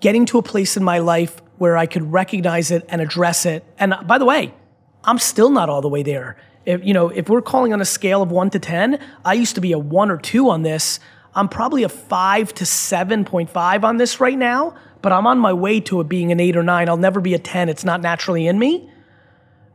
[0.00, 3.64] getting to a place in my life where I could recognize it and address it.
[3.78, 4.54] And by the way,
[5.04, 6.36] I'm still not all the way there.
[6.64, 9.54] If, you know, if we're calling on a scale of one to 10, I used
[9.56, 11.00] to be a one or two on this.
[11.34, 15.80] I'm probably a five to 7.5 on this right now, but I'm on my way
[15.80, 16.88] to it being an eight or nine.
[16.88, 17.68] I'll never be a 10.
[17.68, 18.90] It's not naturally in me.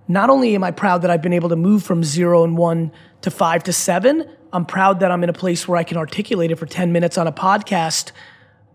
[0.07, 2.91] Not only am I proud that I've been able to move from zero and one
[3.21, 6.51] to five to seven, I'm proud that I'm in a place where I can articulate
[6.51, 8.11] it for 10 minutes on a podcast,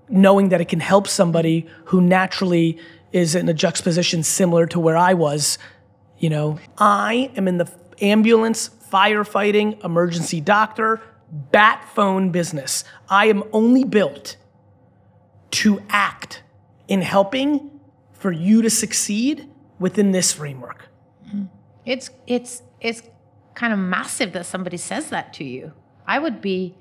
[0.09, 2.79] knowing that it can help somebody who naturally
[3.13, 5.59] is in a juxtaposition similar to where I was.
[6.19, 12.85] You know, I am in the ambulance, firefighting, emergency doctor, bat phone business.
[13.09, 14.37] I am only built
[15.53, 16.43] to act
[16.89, 17.81] in helping
[18.13, 20.89] for you to succeed within this framework.
[21.87, 23.03] It's it's it's
[23.55, 25.73] kind of massive that somebody says that to you.
[26.07, 26.75] I would be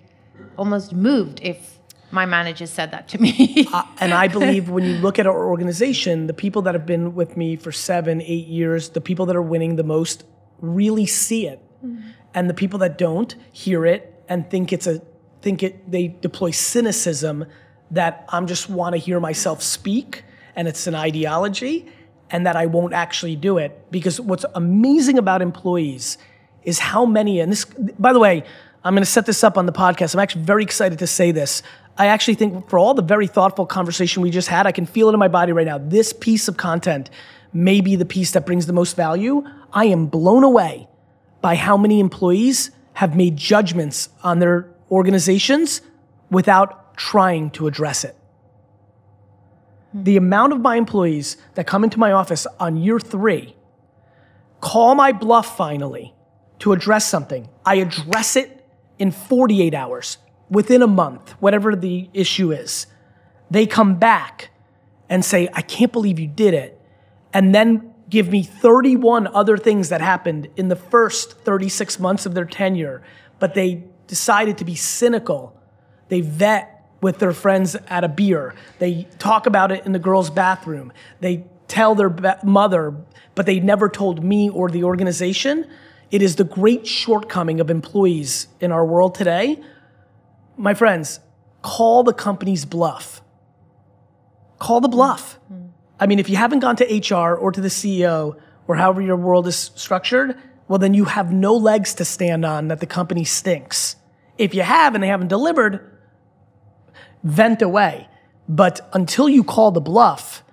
[0.58, 1.80] almost moved if
[2.12, 3.68] my manager said that to me.
[3.74, 7.14] uh, and I believe when you look at our organization, the people that have been
[7.16, 10.24] with me for seven, eight years, the people that are winning the most
[10.60, 11.62] really see it.
[11.86, 12.10] Mm-hmm.
[12.34, 15.02] And the people that don't hear it and think it's a
[15.42, 17.46] think it they deploy cynicism
[17.92, 20.24] that I'm just want to hear myself speak
[20.56, 21.88] and it's an ideology
[22.30, 23.92] and that I won't actually do it.
[23.92, 26.18] Because what's amazing about employees
[26.64, 28.44] is how many, and this, by the way,
[28.84, 30.14] I'm going to set this up on the podcast.
[30.14, 31.64] I'm actually very excited to say this.
[31.98, 35.10] I actually think for all the very thoughtful conversation we just had, I can feel
[35.10, 35.78] it in my body right now.
[35.78, 37.10] This piece of content
[37.52, 39.44] may be the piece that brings the most value.
[39.74, 40.88] I am blown away
[41.42, 45.80] by how many employees have made judgments on their organizations
[46.30, 48.14] without trying to address it.
[49.94, 53.56] The amount of my employees that come into my office on year three
[54.60, 56.14] call my bluff finally
[56.60, 57.48] to address something.
[57.66, 58.66] I address it
[58.98, 60.18] in 48 hours,
[60.50, 62.86] within a month, whatever the issue is.
[63.50, 64.50] They come back
[65.08, 66.78] and say, I can't believe you did it.
[67.32, 72.34] And then give me 31 other things that happened in the first 36 months of
[72.34, 73.04] their tenure,
[73.40, 75.56] but they decided to be cynical.
[76.08, 78.56] They vet with their friends at a beer.
[78.80, 80.92] They talk about it in the girls' bathroom.
[81.20, 82.96] They tell their mother,
[83.36, 85.70] but they never told me or the organization.
[86.12, 89.62] It is the great shortcoming of employees in our world today.
[90.58, 91.20] My friends,
[91.62, 93.22] call the company's bluff.
[94.58, 95.40] Call the bluff.
[95.46, 95.69] Mm-hmm.
[96.00, 99.16] I mean, if you haven't gone to HR or to the CEO or however your
[99.16, 103.24] world is structured, well, then you have no legs to stand on that the company
[103.24, 103.96] stinks.
[104.38, 105.98] If you have and they haven't delivered,
[107.24, 108.08] vent away.
[108.48, 110.44] But until you call the bluff,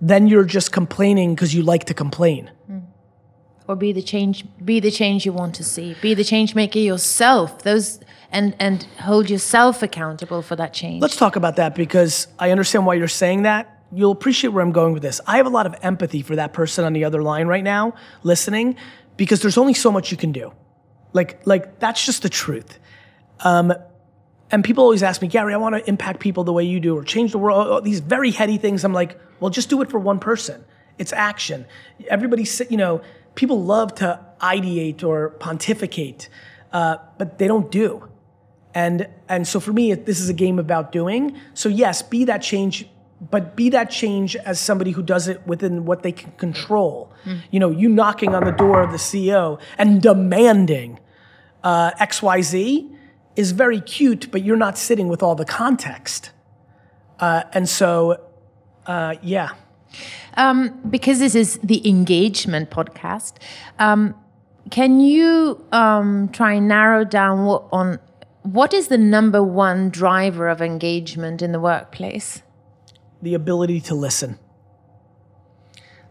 [0.00, 2.50] then you're just complaining because you like to complain.
[2.70, 2.84] Mm
[3.66, 6.78] or be the change be the change you want to see be the change maker
[6.78, 12.28] yourself those and and hold yourself accountable for that change let's talk about that because
[12.38, 15.20] i understand why you're saying that you'll appreciate where i'm going with this.
[15.26, 17.94] I have a lot of empathy for that person on the other line right now
[18.22, 18.76] listening
[19.16, 20.52] because there's only so much you can do.
[21.12, 22.78] Like like that's just the truth.
[23.40, 23.72] Um,
[24.50, 26.96] and people always ask me gary i want to impact people the way you do
[26.96, 28.84] or change the world these very heady things.
[28.84, 30.64] I'm like well just do it for one person.
[30.98, 31.66] It's action.
[32.08, 33.02] Everybody you know
[33.34, 36.28] people love to ideate or pontificate,
[36.72, 38.08] uh, but they don't do.
[38.74, 41.38] And, and so for me, this is a game about doing.
[41.54, 42.88] So yes, be that change,
[43.20, 47.12] but be that change as somebody who does it within what they can control.
[47.24, 47.42] Mm.
[47.50, 51.00] You know, you knocking on the door of the CEO and demanding
[51.62, 52.90] uh, XYZ
[53.36, 56.30] is very cute, but you're not sitting with all the context.
[57.18, 58.20] Uh, and so,
[58.86, 59.50] uh, yeah.
[60.36, 63.34] Um, because this is the engagement podcast,
[63.78, 64.14] um,
[64.70, 67.98] can you um, try and narrow down what on
[68.42, 72.42] what is the number one driver of engagement in the workplace?
[73.24, 74.38] The ability to listen.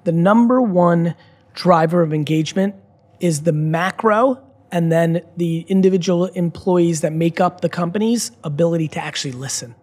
[0.04, 1.14] The number one
[1.54, 2.74] driver of engagement
[3.20, 9.00] is the macro and then the individual employees that make up the company's ability to
[9.00, 9.76] actually listen.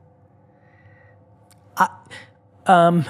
[1.76, 1.88] I,
[2.66, 3.04] um,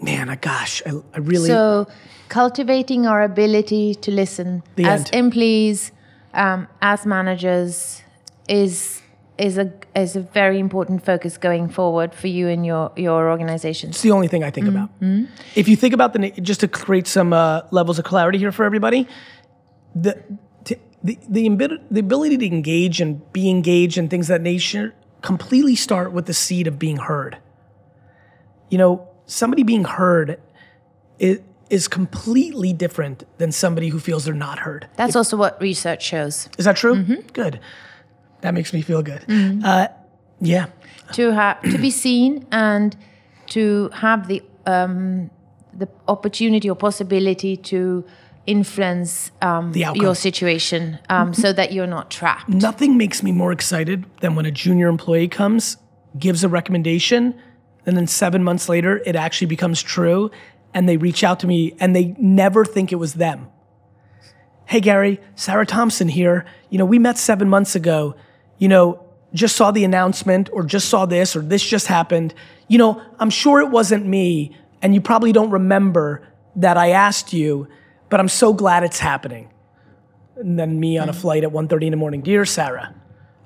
[0.00, 1.48] man, I, gosh, I, I really.
[1.48, 1.86] So,
[2.30, 5.10] cultivating our ability to listen as end.
[5.12, 5.92] employees,
[6.32, 8.00] um, as managers,
[8.48, 9.02] is
[9.40, 13.90] is a is a very important focus going forward for you and your your organization.
[13.90, 14.76] It's the only thing I think mm-hmm.
[14.76, 15.00] about.
[15.00, 15.32] Mm-hmm.
[15.56, 18.64] If you think about the just to create some uh, levels of clarity here for
[18.64, 19.08] everybody,
[19.94, 20.22] the
[21.02, 26.12] the the, the ability to engage and be engaged and things that nature completely start
[26.12, 27.38] with the seed of being heard.
[28.68, 30.38] You know, somebody being heard
[31.18, 34.88] is, is completely different than somebody who feels they're not heard.
[34.96, 36.50] That's if, also what research shows.
[36.58, 36.96] Is that true?
[36.96, 37.28] Mm-hmm.
[37.32, 37.60] Good.
[38.42, 39.22] That makes me feel good.
[39.22, 39.64] Mm-hmm.
[39.64, 39.88] Uh,
[40.40, 40.66] yeah.
[41.12, 42.96] To have to be seen and
[43.48, 45.30] to have the um,
[45.72, 48.04] the opportunity or possibility to
[48.46, 52.48] influence um, your situation um, so that you're not trapped.
[52.48, 55.76] Nothing makes me more excited than when a junior employee comes,
[56.18, 57.34] gives a recommendation,
[57.86, 60.30] and then seven months later, it actually becomes true.
[60.72, 63.48] And they reach out to me and they never think it was them.
[64.66, 66.44] Hey, Gary, Sarah Thompson here.
[66.68, 68.14] You know, we met seven months ago.
[68.60, 69.02] You know,
[69.34, 72.34] just saw the announcement or just saw this or this just happened.
[72.68, 74.56] You know, I'm sure it wasn't me.
[74.82, 76.22] and you probably don't remember
[76.56, 77.68] that I asked you,
[78.08, 79.50] but I'm so glad it's happening.
[80.36, 82.94] And then me on a flight at 1.30 in the morning, dear Sarah,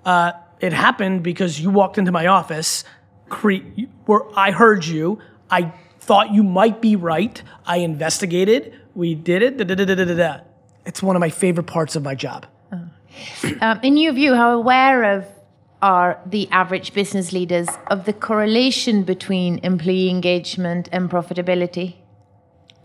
[0.05, 2.85] uh, it happened because you walked into my office,
[3.29, 3.67] cre-
[4.07, 5.19] where I heard you,
[5.51, 10.05] I thought you might be right, I investigated, we did it, da da da da
[10.05, 10.41] da da.
[10.87, 12.47] It's one of my favorite parts of my job.
[13.61, 15.27] Um, in your view, how aware of
[15.83, 21.97] are the average business leaders of the correlation between employee engagement and profitability?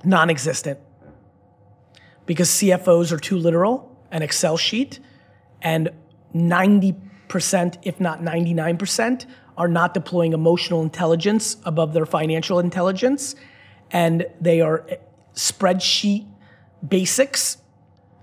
[0.03, 0.79] Non existent.
[2.25, 4.99] Because CFOs are too literal, an Excel sheet,
[5.61, 5.89] and
[6.35, 9.25] 90%, if not 99%,
[9.57, 13.35] are not deploying emotional intelligence above their financial intelligence.
[13.91, 14.85] And they are
[15.35, 16.27] spreadsheet
[16.87, 17.58] basics.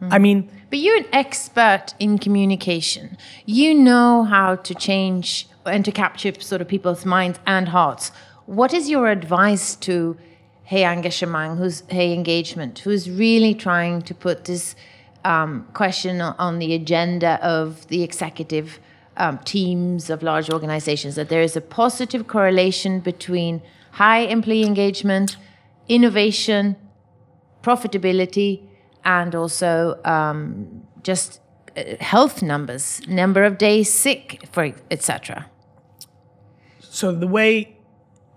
[0.00, 3.16] I mean, But you're an expert in communication.
[3.46, 8.10] You know how to change and to capture sort of people's minds and hearts.
[8.46, 10.16] What is your advice to
[10.64, 14.74] Hey Engagement, who's Hey Engagement, who's really trying to put this
[15.24, 18.78] um, question on- on the agenda of the executive
[19.16, 25.36] um, teams of large organizations that there is a positive correlation between high employee engagement,
[25.88, 26.76] innovation,
[27.62, 28.60] profitability,
[29.06, 31.40] and also um, just
[31.76, 35.46] uh, health numbers, number of days sick, for etc.
[36.80, 37.76] so the way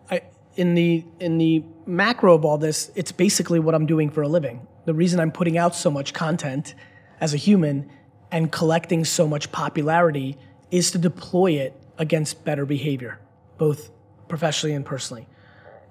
[0.10, 0.22] I,
[0.56, 4.28] in the in the macro of all this, it's basically what I'm doing for a
[4.28, 4.66] living.
[4.86, 6.76] The reason I'm putting out so much content
[7.20, 7.90] as a human
[8.32, 10.38] and collecting so much popularity
[10.70, 13.20] is to deploy it against better behavior,
[13.58, 13.90] both
[14.28, 15.28] professionally and personally.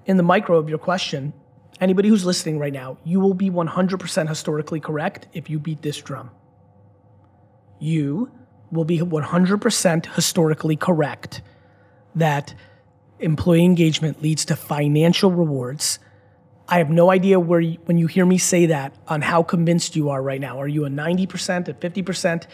[0.05, 1.33] In the micro of your question,
[1.79, 5.97] anybody who's listening right now, you will be 100% historically correct if you beat this
[5.97, 6.31] drum.
[7.79, 8.31] You
[8.71, 11.41] will be 100% historically correct
[12.15, 12.53] that
[13.19, 15.99] employee engagement leads to financial rewards.
[16.67, 19.95] I have no idea where you, when you hear me say that on how convinced
[19.95, 20.59] you are right now.
[20.59, 22.47] Are you a 90%, a 50%?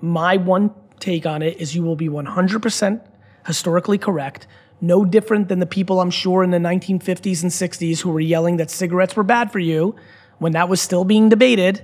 [0.00, 3.06] My one take on it is you will be 100%
[3.46, 4.46] historically correct.
[4.80, 8.56] No different than the people I'm sure in the 1950s and 60s who were yelling
[8.56, 9.94] that cigarettes were bad for you
[10.38, 11.82] when that was still being debated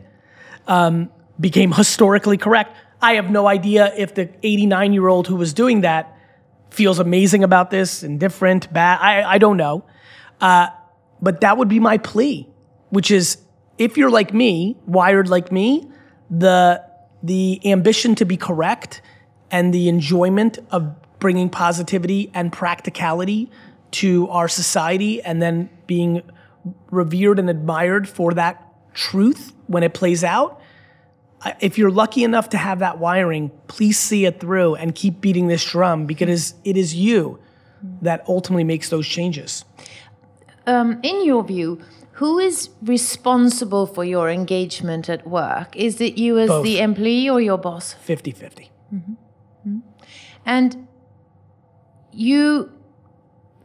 [0.67, 2.77] um, became historically correct.
[3.01, 6.17] I have no idea if the 89 year old who was doing that
[6.71, 8.99] feels amazing about this, indifferent, bad.
[9.01, 9.85] I, I don't know.
[10.41, 10.69] Uh,
[11.21, 12.49] but that would be my plea,
[12.91, 13.39] which is
[13.79, 15.91] if you're like me, wired like me,
[16.31, 16.83] the,
[17.23, 19.03] the ambition to be correct
[19.51, 20.95] and the enjoyment of
[21.27, 23.51] bringing positivity and practicality
[23.91, 26.23] to our society and then being
[26.93, 28.65] revered and admired for that
[28.95, 30.61] truth when it plays out.
[31.59, 35.49] If you're lucky enough to have that wiring, please see it through and keep beating
[35.49, 37.41] this drum because it is you
[38.03, 39.65] that ultimately makes those changes.
[40.65, 41.81] Um, in your view,
[42.13, 45.75] who is responsible for your engagement at work?
[45.75, 46.63] Is it you as Both.
[46.63, 47.95] the employee or your boss?
[47.95, 48.71] 50 50.
[50.47, 50.86] And
[52.17, 52.71] you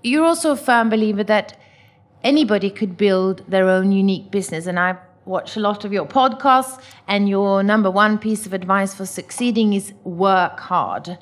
[0.04, 1.60] you're also a firm believer that
[2.24, 4.66] anybody could build their own unique business.
[4.66, 8.96] And i watch a lot of your podcasts, and your number one piece of advice
[8.96, 11.18] for succeeding is work hard.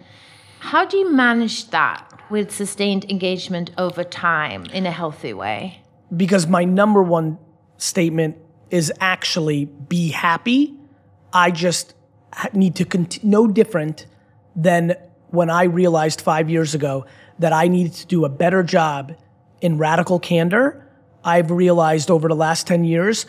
[0.60, 5.82] How do you manage that with sustained engagement over time in a healthy way?
[6.16, 7.38] because my number one
[7.78, 8.38] statement
[8.70, 10.76] is actually be happy.
[11.34, 11.94] I just
[12.54, 14.06] need to cont- no different
[14.56, 14.96] than
[15.30, 17.06] when I realized five years ago
[17.40, 19.16] that I needed to do a better job
[19.62, 20.86] in radical candor.
[21.24, 23.26] I've realized over the last 10 years,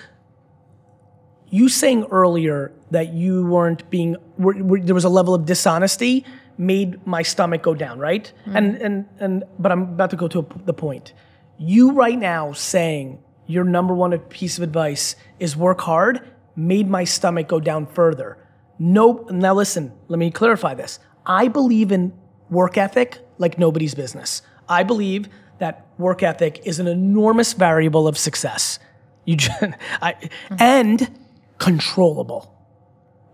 [1.48, 6.24] you saying earlier that you weren't being, were, were, there was a level of dishonesty
[6.58, 8.32] made my stomach go down, right?
[8.42, 8.56] Mm-hmm.
[8.56, 11.12] And, and, and, but I'm about to go to a, the point.
[11.58, 16.20] You right now saying your number one piece of advice is work hard
[16.54, 18.36] made my stomach go down further.
[18.78, 20.98] No, now listen, let me clarify this.
[21.26, 22.12] I believe in
[22.50, 24.42] work ethic like nobody's business.
[24.68, 25.28] I believe
[25.58, 28.78] that work ethic is an enormous variable of success.
[29.24, 29.62] You just,
[30.02, 30.16] I,
[30.58, 31.18] and
[31.58, 32.54] controllable,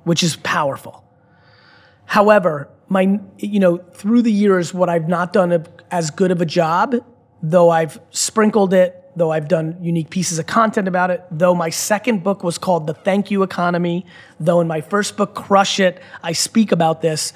[0.05, 1.05] which is powerful.
[2.05, 6.47] However, my you know through the years, what I've not done as good of a
[6.47, 6.95] job,
[7.43, 11.71] though I've sprinkled it, though I've done unique pieces of content about it, though my
[11.71, 14.07] second book was called The Thank You Economy,
[14.39, 17.33] though in my first book, Crush It, I speak about this.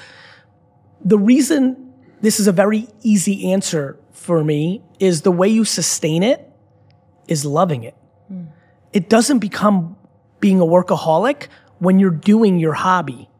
[1.04, 6.22] The reason this is a very easy answer for me is the way you sustain
[6.22, 6.46] it
[7.28, 7.96] is loving it.
[8.92, 9.96] It doesn't become
[10.40, 11.48] being a workaholic
[11.78, 13.30] when you're doing your hobby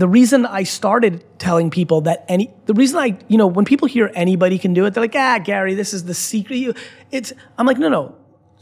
[0.00, 3.86] the reason I started telling people that any, the reason I, you know, when people
[3.86, 6.56] hear anybody can do it, they're like, ah, Gary, this is the secret.
[6.56, 6.72] You,
[7.10, 8.16] it's, I'm like, no, no,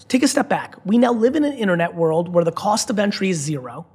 [0.09, 0.75] take a step back.
[0.85, 3.87] We now live in an internet world where the cost of entry is zero.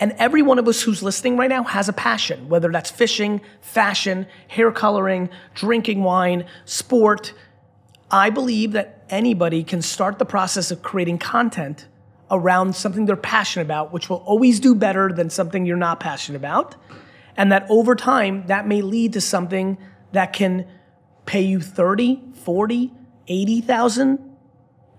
[0.00, 3.40] And every one of us who's listening right now has a passion, whether that's fishing,
[3.60, 7.34] fashion, hair coloring, drinking wine, sport.
[8.10, 11.86] I believe that anybody can start the process of creating content
[12.30, 16.38] around something they're passionate about, which will always do better than something you're not passionate
[16.38, 16.76] about.
[17.36, 19.78] And that over time, that may lead to something
[20.12, 20.66] that can
[21.26, 22.92] pay you 30, 40,
[23.26, 24.36] 80,000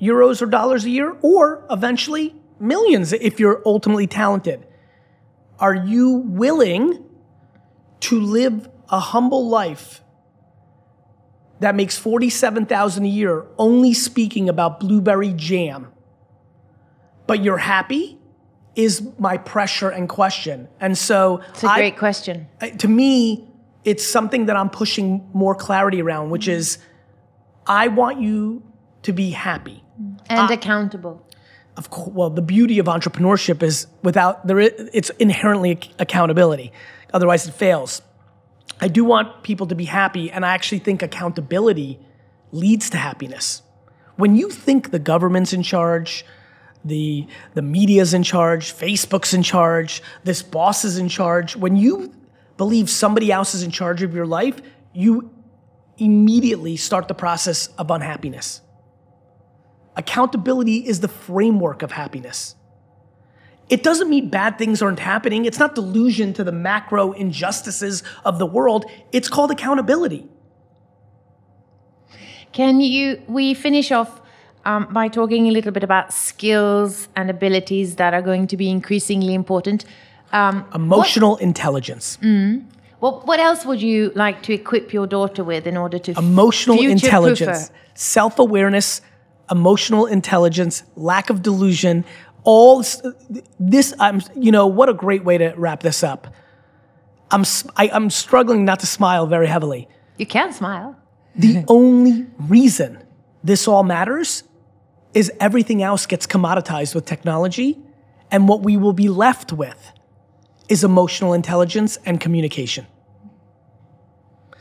[0.02, 4.66] euros or dollars a year, or eventually millions if you're ultimately talented.
[5.60, 7.04] Are you willing
[8.02, 10.02] to live a humble life
[11.60, 15.92] that makes 47,000 a year only speaking about blueberry jam?
[17.28, 18.18] But you're happy
[18.76, 20.70] is my pressure and question.
[20.80, 22.48] And so It's a I- great question.
[22.78, 23.48] To me,
[23.84, 26.60] it's something that I'm pushing more clarity around, which mm-hmm.
[26.60, 26.78] is
[27.68, 28.64] I want you
[29.04, 29.84] to be happy.
[30.30, 31.26] And accountable.
[31.80, 36.74] Of course, well, the beauty of entrepreneurship is without there, i- it's inherently ac- accountability.
[37.14, 38.02] Otherwise, it fails.
[38.82, 41.98] I do want people to be happy, and I actually think accountability
[42.52, 43.62] leads to happiness.
[44.18, 46.26] When you think the government's in charge,
[46.84, 52.12] the the media's in charge, Facebook's in charge, this boss is in charge, when you
[52.58, 54.58] believe somebody else is in charge of your life,
[54.94, 55.30] you
[55.98, 58.60] immediately start the process of unhappiness.
[60.00, 62.56] Accountability is the framework of happiness.
[63.68, 65.44] It doesn't mean bad things aren't happening.
[65.44, 68.86] It's not delusion to the macro injustices of the world.
[69.12, 70.26] It's called accountability.
[72.54, 73.22] Can you?
[73.28, 74.22] We finish off
[74.64, 78.70] um, by talking a little bit about skills and abilities that are going to be
[78.70, 79.84] increasingly important.
[80.32, 82.18] Um, Emotional intelligence.
[83.00, 86.80] what what else would you like to equip your daughter with in order to Emotional
[86.82, 89.02] intelligence, self awareness,
[89.52, 92.06] emotional intelligence, lack of delusion.
[92.44, 92.84] All
[93.60, 96.28] this, I'm, you know, what a great way to wrap this up.
[97.32, 99.88] I'm, s- I, I'm struggling not to smile very heavily.
[100.18, 100.96] You can smile.
[101.36, 103.04] The only reason
[103.44, 104.44] this all matters
[105.14, 107.78] is everything else gets commoditized with technology,
[108.32, 109.92] and what we will be left with
[110.68, 112.86] is emotional intelligence and communication.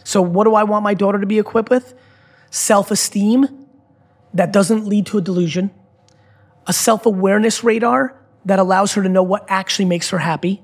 [0.05, 1.95] So, what do I want my daughter to be equipped with?
[2.51, 3.58] Self esteem
[4.35, 5.71] that doesn't lead to a delusion,
[6.67, 10.63] a self awareness radar that allows her to know what actually makes her happy,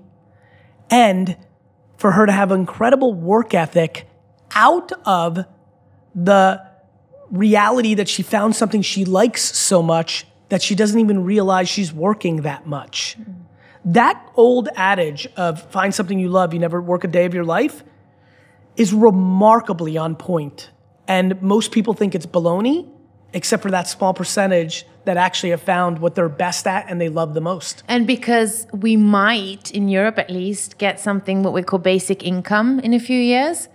[0.91, 1.37] and
[1.97, 4.07] for her to have incredible work ethic
[4.55, 5.45] out of
[6.15, 6.61] the
[7.31, 11.93] reality that she found something she likes so much that she doesn't even realize she's
[11.93, 13.17] working that much.
[13.85, 17.45] That old adage of find something you love, you never work a day of your
[17.45, 17.83] life
[18.77, 20.71] is remarkably on point.
[21.07, 22.89] And most people think it's baloney,
[23.35, 27.11] except for that small percentage that actually have found what they're best at and they
[27.11, 27.83] love the most.
[27.89, 32.81] And because we might, in Europe at least, get something what we call basic income
[32.81, 33.69] in a few years,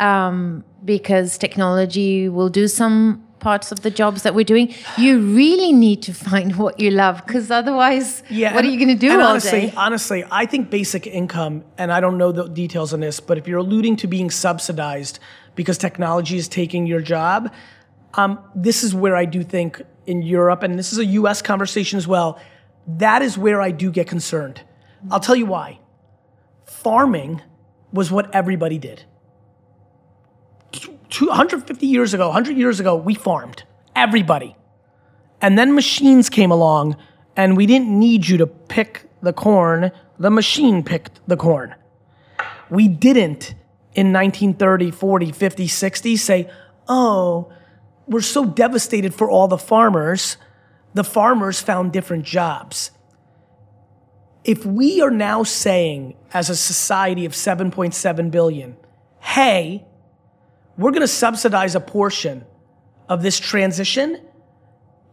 [0.00, 5.72] um, because technology will do some parts of the jobs that we're doing, you really
[5.72, 9.20] need to find what you love, because otherwise, what are you going to do and
[9.20, 9.74] all honestly, day?
[9.76, 13.46] Honestly, I think basic income, and I don't know the details on this, but if
[13.46, 15.20] you're alluding to being subsidized
[15.54, 17.52] because technology is taking your job,
[18.16, 21.96] um, this is where I do think in Europe, and this is a US conversation
[21.96, 22.38] as well,
[22.86, 24.62] that is where I do get concerned.
[25.10, 25.80] I'll tell you why.
[26.64, 27.42] Farming
[27.92, 29.04] was what everybody did.
[31.10, 33.62] 250 years ago, 100 years ago, we farmed.
[33.94, 34.56] Everybody.
[35.40, 36.96] And then machines came along,
[37.36, 39.92] and we didn't need you to pick the corn.
[40.18, 41.74] The machine picked the corn.
[42.70, 43.54] We didn't
[43.94, 46.50] in 1930, 40, 50, 60 say,
[46.88, 47.52] oh,
[48.06, 50.36] we're so devastated for all the farmers.
[50.92, 52.90] The farmers found different jobs.
[54.44, 58.76] If we are now saying, as a society of 7.7 billion,
[59.20, 59.86] hey,
[60.76, 62.44] we're going to subsidize a portion
[63.08, 64.20] of this transition,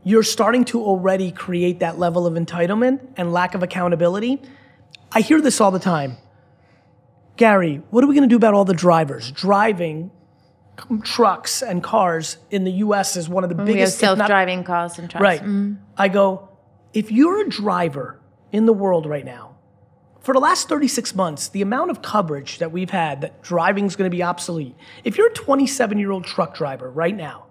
[0.04, 4.42] you're starting to already create that level of entitlement and lack of accountability.
[5.12, 6.18] I hear this all the time.
[7.38, 10.12] Gary, what are we going to do about all the drivers driving
[11.04, 15.10] trucks and cars in the US is one of the we biggest self-driving cars and
[15.10, 15.22] trucks.
[15.22, 15.42] Right.
[15.42, 15.78] Mm.
[15.98, 16.50] I go,
[16.94, 18.20] if you're a driver
[18.52, 19.56] in the world right now,
[20.20, 23.96] for the last 36 months, the amount of coverage that we've had that driving is
[23.96, 24.76] going to be obsolete.
[25.04, 27.48] If you're a 27 year old truck driver right now,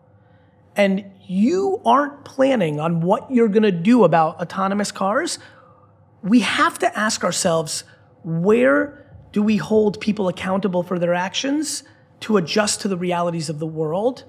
[0.76, 5.38] and you aren't planning on what you're going to do about autonomous cars,
[6.22, 7.84] we have to ask ourselves
[8.22, 11.82] where do we hold people accountable for their actions
[12.20, 14.24] to adjust to the realities of the world?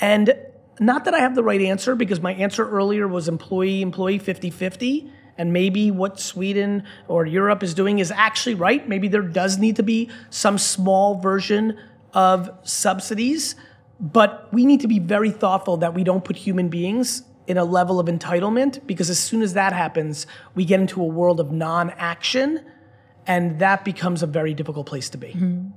[0.00, 0.34] And
[0.80, 4.50] not that I have the right answer, because my answer earlier was employee employee 50
[4.50, 5.12] 50.
[5.36, 8.88] And maybe what Sweden or Europe is doing is actually right.
[8.88, 11.78] Maybe there does need to be some small version
[12.12, 13.54] of subsidies,
[14.00, 17.64] but we need to be very thoughtful that we don't put human beings in a
[17.64, 21.52] level of entitlement because as soon as that happens, we get into a world of
[21.52, 22.64] non action,
[23.26, 25.28] and that becomes a very difficult place to be.
[25.28, 25.68] Mm-hmm.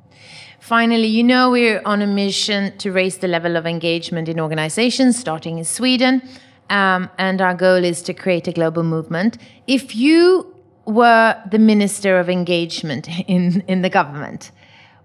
[0.62, 5.18] Finally, you know we're on a mission to raise the level of engagement in organizations,
[5.18, 6.22] starting in Sweden.
[6.70, 9.40] Um, and our goal is to create a global movement.
[9.66, 10.56] If you
[10.86, 14.52] were the Minister of Engagement in, in the government,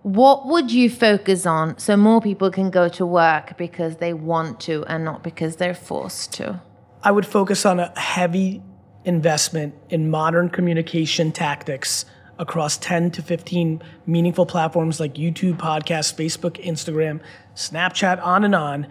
[0.03, 4.61] what would you focus on so more people can go to work because they want
[4.61, 6.61] to and not because they're forced to?
[7.03, 8.63] I would focus on a heavy
[9.07, 12.05] investment in modern communication tactics
[12.39, 17.21] across 10 to 15 meaningful platforms like YouTube, podcasts, Facebook, Instagram,
[17.55, 18.87] Snapchat, on and on.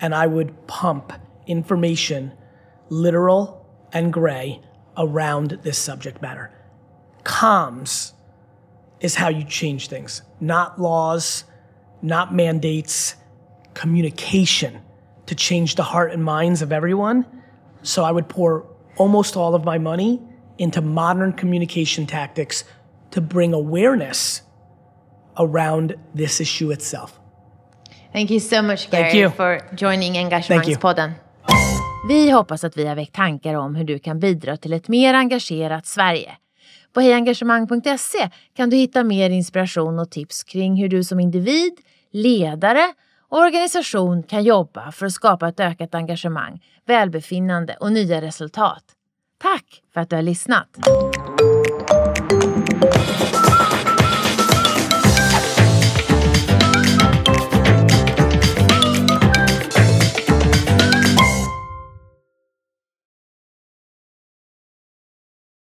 [0.00, 1.12] And I would pump
[1.46, 2.32] information,
[2.88, 4.60] literal and gray,
[4.96, 6.50] around this subject matter.
[7.24, 8.12] Comms
[9.00, 11.44] is how you change things, not laws,
[12.00, 13.16] not mandates,
[13.74, 14.80] communication
[15.26, 17.26] to change the heart and minds of everyone.
[17.82, 18.66] So I would pour
[18.96, 20.22] almost all of my money
[20.58, 22.64] into modern communication tactics
[23.14, 24.42] to bring awareness
[25.36, 27.20] around this issue itself.
[28.12, 31.10] Thank you so much Gary for joining Engagemangspodden.
[32.08, 35.14] Vi hoppas att vi har väckt tankar om hur du kan bidra till ett mer
[35.14, 36.32] engagerat Sverige.
[36.92, 41.72] På hejengagemang.se kan du hitta mer inspiration och tips kring hur du som individ,
[42.12, 42.92] ledare
[43.28, 48.84] och organisation kan jobba för att skapa ett ökat engagemang, välbefinnande och nya resultat.
[49.42, 50.68] Tack för att du har lyssnat!
[52.80, 53.33] Thank you.